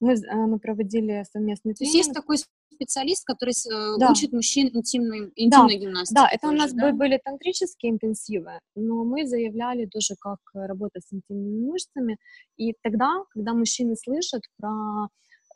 Мы, 0.00 0.14
э, 0.14 0.34
мы 0.34 0.58
проводили 0.58 1.24
совместный 1.30 1.74
тренинг. 1.74 1.78
То 1.78 1.84
есть 1.84 1.94
есть 1.94 2.12
такой 2.12 2.38
специалист, 2.78 3.24
который 3.24 3.50
э, 3.50 3.98
да. 3.98 4.10
учит 4.10 4.32
мужчин 4.32 4.70
интимной, 4.72 5.32
интимной 5.34 5.74
да. 5.74 5.80
гимнастике. 5.80 6.14
Да, 6.14 6.28
это 6.28 6.42
тоже, 6.42 6.54
у 6.54 6.58
нас 6.58 6.72
да? 6.72 6.92
были 6.92 7.20
тантрические 7.22 7.92
интенсивы, 7.92 8.60
но 8.76 9.04
мы 9.04 9.26
заявляли 9.26 9.86
тоже, 9.86 10.14
как 10.20 10.38
работа 10.54 11.00
с 11.00 11.12
интимными 11.12 11.70
мышцами. 11.70 12.18
И 12.56 12.74
тогда, 12.82 13.24
когда 13.30 13.54
мужчины 13.54 13.96
слышат 13.96 14.42
про 14.58 15.08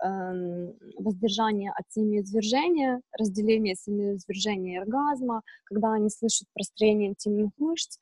эм, 0.05 0.75
воздержание 0.99 1.71
от 1.71 1.85
семяизвержения, 1.90 3.01
разделение 3.16 3.77
семяизвержения 3.77 4.75
и 4.75 4.83
оргазма, 4.83 5.42
когда 5.64 5.92
они 5.92 6.11
слышат 6.11 6.49
про 6.53 6.64
строение 6.64 7.11
интимных 7.11 7.51
мышц, 7.59 7.99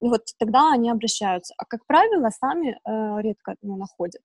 вот 0.00 0.22
тогда 0.38 0.72
они 0.72 0.90
обращаются. 0.90 1.54
А 1.58 1.64
как 1.64 1.86
правило, 1.86 2.30
сами 2.30 2.78
э, 2.84 3.22
редко 3.22 3.56
ну, 3.62 3.76
находят. 3.76 4.22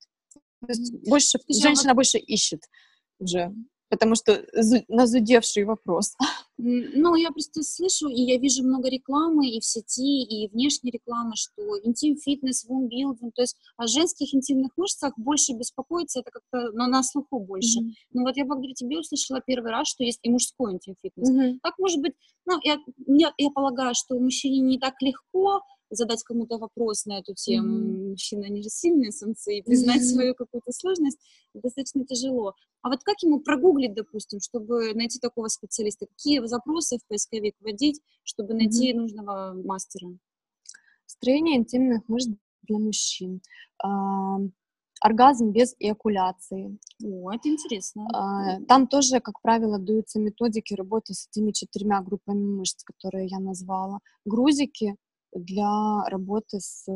То 0.62 0.68
есть 0.68 0.94
больше, 1.10 1.40
женщина 1.50 1.94
больше 1.94 2.18
ищет 2.18 2.62
уже 3.20 3.52
потому 3.92 4.16
что 4.16 4.44
назудевший 4.88 5.66
вопрос. 5.66 6.16
Ну, 6.58 7.16
я 7.16 7.30
просто 7.32 7.62
слышу, 7.62 8.08
и 8.08 8.22
я 8.22 8.38
вижу 8.38 8.64
много 8.64 8.88
рекламы 8.90 9.50
и 9.50 9.60
в 9.60 9.66
сети, 9.66 10.24
и 10.24 10.48
внешней 10.48 10.92
рекламы, 10.92 11.34
что 11.36 11.62
интим-фитнес, 11.84 12.66
вумбилдинг, 12.66 13.34
то 13.36 13.42
есть 13.42 13.58
о 13.76 13.88
женских 13.88 14.34
интимных 14.34 14.72
мышцах 14.78 15.14
больше 15.18 15.54
беспокоиться, 15.54 16.22
это 16.22 16.32
как-то 16.32 16.72
ну, 16.72 16.88
на 16.88 17.04
слуху 17.04 17.40
больше. 17.40 17.80
Mm-hmm. 17.80 17.94
Ну, 18.14 18.22
вот 18.24 18.38
я 18.38 18.46
благодаря 18.46 18.74
тебе 18.74 19.00
услышала 19.00 19.42
первый 19.46 19.72
раз, 19.72 19.90
что 19.90 20.04
есть 20.04 20.20
и 20.24 20.30
мужской 20.30 20.72
интим-фитнес. 20.72 21.30
Mm-hmm. 21.30 21.60
Так, 21.62 21.78
может 21.78 22.00
быть, 22.00 22.14
ну, 22.46 22.60
я, 22.64 22.80
я, 23.08 23.34
я 23.38 23.50
полагаю, 23.50 23.94
что 23.94 24.18
мужчине 24.18 24.60
не 24.60 24.80
так 24.80 25.02
легко 25.02 25.64
задать 25.92 26.24
кому-то 26.24 26.58
вопрос 26.58 27.06
на 27.06 27.20
эту 27.20 27.34
тему. 27.34 27.78
Mm-hmm. 27.78 28.10
Мужчины, 28.10 28.46
они 28.46 28.64
же 28.64 28.70
сильные 28.70 29.12
самцы, 29.12 29.58
и 29.58 29.62
признать 29.62 30.02
mm-hmm. 30.02 30.14
свою 30.14 30.36
какую-то 30.36 30.72
сложность 30.72 31.20
достаточно 31.54 32.06
тяжело. 32.06 32.54
А 32.82 32.90
вот 32.90 33.04
как 33.04 33.22
ему 33.22 33.40
прогуглить, 33.40 33.94
допустим, 33.94 34.40
чтобы 34.40 34.94
найти 34.94 35.20
такого 35.20 35.48
специалиста? 35.48 36.08
Какие 36.08 36.44
запросы 36.46 36.98
в 36.98 37.06
поисковик 37.08 37.56
вводить, 37.60 38.02
чтобы 38.24 38.54
найти 38.54 38.92
mm-hmm. 38.92 38.98
нужного 38.98 39.54
мастера? 39.54 40.18
Строение 41.06 41.58
интимных 41.58 42.08
мышц 42.08 42.30
для 42.64 42.80
мужчин. 42.80 43.42
А, 43.84 44.38
оргазм 45.02 45.52
без 45.52 45.76
эякуляции. 45.80 46.78
О, 47.04 47.32
это 47.32 47.50
интересно. 47.50 48.08
А, 48.14 48.62
там 48.68 48.88
тоже, 48.88 49.20
как 49.20 49.42
правило, 49.42 49.78
даются 49.78 50.20
методики 50.20 50.74
работы 50.74 51.14
с 51.14 51.28
этими 51.28 51.52
четырьмя 51.52 52.02
группами 52.02 52.44
мышц, 52.44 52.84
которые 52.84 53.28
я 53.28 53.40
назвала. 53.40 54.00
Грузики 54.26 54.96
для 55.34 56.04
работы 56.08 56.60
с 56.60 56.88
э, 56.88 56.92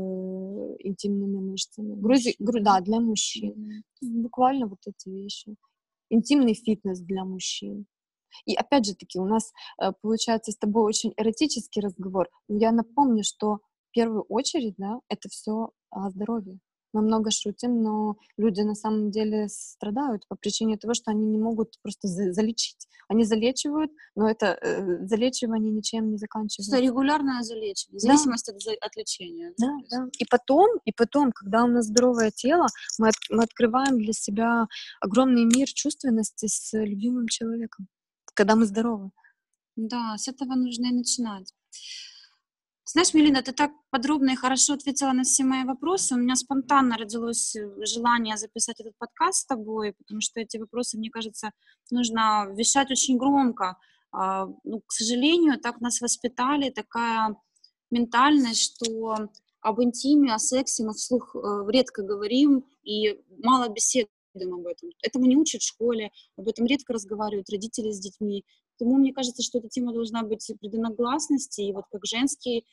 интимными 0.79 1.39
мышцами. 1.39 1.95
Грузи, 1.95 2.35
гру, 2.39 2.59
да, 2.61 2.81
для 2.81 2.99
мужчин. 2.99 3.83
Mm-hmm. 4.01 4.21
Буквально 4.21 4.67
вот 4.67 4.79
эти 4.85 5.09
вещи. 5.09 5.55
Интимный 6.09 6.53
фитнес 6.53 6.99
для 6.99 7.23
мужчин. 7.23 7.85
И 8.45 8.53
опять 8.53 8.85
же 8.85 8.95
таки, 8.95 9.19
у 9.19 9.25
нас 9.25 9.53
э, 9.81 9.91
получается 10.01 10.51
с 10.51 10.57
тобой 10.57 10.83
очень 10.83 11.13
эротический 11.17 11.81
разговор. 11.81 12.29
Я 12.47 12.71
напомню, 12.71 13.23
что 13.23 13.59
в 13.89 13.91
первую 13.93 14.23
очередь, 14.23 14.75
да, 14.77 14.99
это 15.07 15.29
все 15.29 15.71
о 15.89 16.09
здоровье 16.09 16.59
мы 16.95 17.01
много 17.01 17.29
шутим, 17.29 17.83
но 17.83 18.17
люди 18.37 18.61
на 18.61 18.73
самом 18.73 19.11
деле 19.11 19.49
страдают 19.49 20.25
по 20.27 20.35
причине 20.35 20.77
того, 20.77 20.93
что 20.93 21.11
они 21.11 21.25
не 21.25 21.37
могут 21.37 21.77
просто 21.81 22.07
за 22.07 22.31
залечить. 22.31 22.87
Они 23.09 23.23
залечивают, 23.23 23.91
но 24.15 24.29
это 24.29 24.57
э, 24.61 25.05
залечивание 25.05 25.71
ничем 25.71 26.09
не 26.11 26.17
заканчивается. 26.17 26.75
Это 26.75 26.83
регулярное 26.83 27.41
залечивание, 27.43 27.99
в 27.99 28.01
зависимости 28.01 28.51
да. 28.51 28.71
от, 28.71 28.77
от 28.81 28.95
лечения. 28.95 29.53
Да, 29.57 29.77
да. 29.91 30.07
И 30.17 30.25
потом, 30.25 30.67
и 30.85 30.91
потом, 30.91 31.31
когда 31.31 31.65
у 31.65 31.67
нас 31.67 31.85
здоровое 31.85 32.31
тело, 32.31 32.65
мы, 32.97 33.09
от, 33.09 33.15
мы 33.29 33.43
открываем 33.43 33.97
для 33.97 34.13
себя 34.13 34.67
огромный 35.01 35.45
мир 35.45 35.67
чувственности 35.67 36.47
с 36.47 36.71
любимым 36.73 37.27
человеком, 37.27 37.87
когда 38.33 38.55
мы 38.55 38.65
здоровы. 38.65 39.11
Да, 39.75 40.17
с 40.17 40.27
этого 40.29 40.55
нужно 40.55 40.87
и 40.87 40.93
начинать. 40.93 41.53
Знаешь, 42.87 43.15
Мелина, 43.15 43.41
ты 43.41 43.51
так 43.51 43.71
подробно 43.89 44.31
и 44.31 44.35
хорошо 44.35 44.73
ответила 44.73 45.11
на 45.11 45.23
все 45.23 45.43
мои 45.43 45.63
вопросы. 45.63 46.13
У 46.13 46.19
меня 46.19 46.35
спонтанно 46.35 46.97
родилось 46.97 47.55
э, 47.55 47.67
желание 47.83 48.37
записать 48.37 48.79
этот 48.79 48.93
подкаст 48.99 49.39
с 49.39 49.45
тобой, 49.45 49.93
потому 49.93 50.21
что 50.21 50.39
эти 50.39 50.57
вопросы, 50.57 50.95
мне 50.95 51.09
кажется, 51.09 51.49
нужно 51.89 52.47
вещать 52.55 52.91
очень 52.91 53.17
громко. 53.17 53.77
А, 54.11 54.45
ну, 54.63 54.81
к 54.85 54.91
сожалению, 54.91 55.59
так 55.59 55.81
нас 55.81 55.99
воспитали, 55.99 56.69
такая 56.69 57.35
ментальность, 57.89 58.75
что 58.75 59.29
об 59.61 59.81
интиме, 59.81 60.35
о 60.35 60.37
сексе 60.37 60.83
мы 60.83 60.93
вслух 60.93 61.35
э, 61.35 61.39
редко 61.67 62.03
говорим 62.03 62.65
и 62.83 63.19
мало 63.39 63.67
беседуем 63.67 64.53
об 64.53 64.67
этом. 64.67 64.91
Этому 65.01 65.25
не 65.25 65.35
учат 65.35 65.63
в 65.63 65.67
школе, 65.67 66.11
об 66.37 66.47
этом 66.47 66.67
редко 66.67 66.93
разговаривают 66.93 67.49
родители 67.49 67.89
с 67.89 67.99
детьми. 67.99 68.45
Поэтому 68.77 68.97
мне 68.97 69.13
кажется, 69.13 69.41
что 69.41 69.59
эта 69.59 69.69
тема 69.69 69.93
должна 69.93 70.23
быть 70.23 70.51
придана 70.59 70.89
гласности, 70.93 71.61
и 71.61 71.71
вот 71.71 71.85
как 71.91 72.05
женский, 72.05 72.65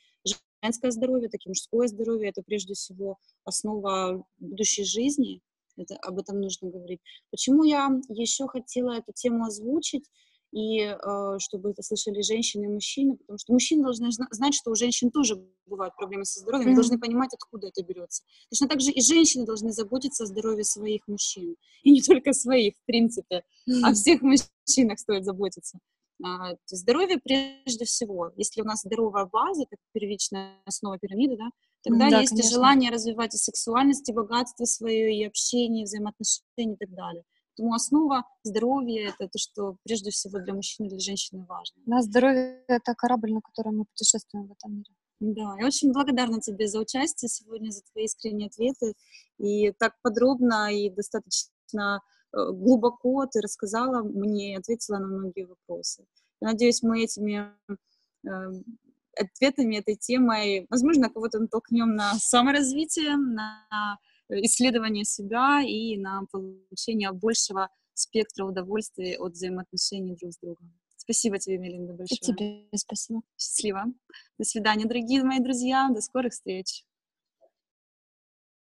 женское 0.61 0.91
здоровье, 0.91 1.29
так 1.29 1.41
и 1.45 1.49
мужское 1.49 1.87
здоровье, 1.87 2.29
это 2.29 2.41
прежде 2.43 2.73
всего 2.73 3.17
основа 3.45 4.25
будущей 4.37 4.83
жизни, 4.83 5.41
это, 5.77 5.95
об 5.97 6.19
этом 6.19 6.41
нужно 6.41 6.69
говорить. 6.69 6.99
Почему 7.31 7.63
я 7.63 7.89
еще 8.09 8.47
хотела 8.47 8.97
эту 8.97 9.13
тему 9.13 9.45
озвучить? 9.45 10.05
И 10.53 10.81
э, 10.81 11.39
чтобы 11.39 11.71
это 11.71 11.81
слышали 11.81 12.21
женщины 12.21 12.65
и 12.65 12.67
мужчины, 12.67 13.17
потому 13.17 13.39
что 13.39 13.53
мужчины 13.53 13.83
должны 13.83 14.09
знать, 14.11 14.53
что 14.53 14.69
у 14.69 14.75
женщин 14.75 15.09
тоже 15.09 15.43
бывают 15.65 15.95
проблемы 15.95 16.25
со 16.25 16.39
здоровьем, 16.39 16.71
mm-hmm. 16.71 16.75
должны 16.75 16.99
понимать, 16.99 17.33
откуда 17.33 17.67
это 17.67 17.83
берется. 17.83 18.23
Точно 18.51 18.67
так 18.67 18.79
же 18.79 18.91
и 18.91 19.01
женщины 19.01 19.45
должны 19.45 19.71
заботиться 19.71 20.25
о 20.25 20.27
здоровье 20.27 20.63
своих 20.63 21.07
мужчин, 21.07 21.55
и 21.81 21.91
не 21.91 22.01
только 22.01 22.33
своих, 22.33 22.75
в 22.75 22.85
принципе, 22.85 23.43
mm-hmm. 23.67 23.81
о 23.83 23.93
всех 23.93 24.21
мужчинах 24.21 24.99
стоит 24.99 25.25
заботиться. 25.25 25.79
А, 26.23 26.55
здоровье 26.67 27.17
прежде 27.17 27.85
всего. 27.85 28.31
Если 28.37 28.61
у 28.61 28.65
нас 28.65 28.81
здоровая 28.81 29.25
база, 29.25 29.65
как 29.69 29.79
первичная 29.91 30.61
основа 30.65 30.99
пирамиды, 30.99 31.35
да, 31.35 31.49
тогда 31.81 32.09
да, 32.09 32.19
есть 32.19 32.29
конечно. 32.29 32.47
и 32.47 32.51
желание 32.51 32.91
развивать 32.91 33.33
и 33.33 33.37
сексуальность, 33.37 34.07
и 34.07 34.13
богатство 34.13 34.65
свое, 34.65 35.17
и 35.17 35.25
общение, 35.25 35.81
и 35.81 35.85
взаимоотношения 35.85 36.75
и 36.75 36.77
так 36.77 36.93
далее. 36.93 37.23
Поэтому 37.55 37.75
основа 37.75 38.25
здоровья— 38.43 39.09
это 39.19 39.29
то, 39.29 39.37
что 39.37 39.77
прежде 39.83 40.09
всего 40.09 40.39
для 40.39 40.53
мужчины 40.53 40.87
и 40.87 40.89
для 40.89 40.99
женщины 40.99 41.45
важно. 41.47 41.81
Да, 41.85 42.01
здоровье— 42.01 42.63
это 42.67 42.95
корабль, 42.95 43.31
на 43.31 43.41
котором 43.41 43.77
мы 43.77 43.85
путешествуем 43.85 44.47
в 44.47 44.53
этом 44.53 44.73
мире. 44.77 44.91
Да, 45.19 45.55
я 45.59 45.67
очень 45.67 45.93
благодарна 45.93 46.41
тебе 46.41 46.67
за 46.67 46.79
участие 46.79 47.29
сегодня, 47.29 47.69
за 47.69 47.81
твои 47.91 48.05
искренние 48.05 48.47
ответы. 48.47 48.93
И 49.37 49.71
так 49.73 49.93
подробно 50.01 50.73
и 50.73 50.89
достаточно 50.89 52.01
э, 52.33 52.51
глубоко 52.51 53.25
ты 53.27 53.39
рассказала 53.39 54.03
мне 54.03 54.57
ответила 54.57 54.97
на 54.97 55.07
многие 55.07 55.45
вопросы. 55.45 56.05
Я 56.41 56.49
надеюсь, 56.49 56.81
мы 56.81 57.03
этими 57.03 57.53
э, 57.69 58.29
ответами, 59.15 59.77
этой 59.77 59.95
темой, 59.95 60.65
возможно, 60.69 61.09
кого-то 61.09 61.39
натолкнем 61.39 61.95
на 61.95 62.15
саморазвитие, 62.15 63.15
на 63.15 63.99
исследование 64.41 65.05
себя 65.05 65.61
и 65.61 65.97
на 65.97 66.23
получение 66.31 67.11
большего 67.11 67.69
спектра 67.93 68.45
удовольствия 68.45 69.17
от 69.17 69.33
взаимоотношений 69.33 70.15
друг 70.15 70.33
с 70.33 70.39
другом. 70.39 70.73
Спасибо 70.97 71.37
тебе, 71.37 71.57
Мелинда, 71.57 71.93
большое. 71.93 72.17
И 72.17 72.23
тебе 72.23 72.67
спасибо. 72.75 73.21
Счастливо. 73.37 73.85
До 74.37 74.45
свидания, 74.45 74.85
дорогие 74.85 75.23
мои 75.23 75.39
друзья. 75.39 75.89
До 75.93 76.01
скорых 76.01 76.31
встреч. 76.31 76.85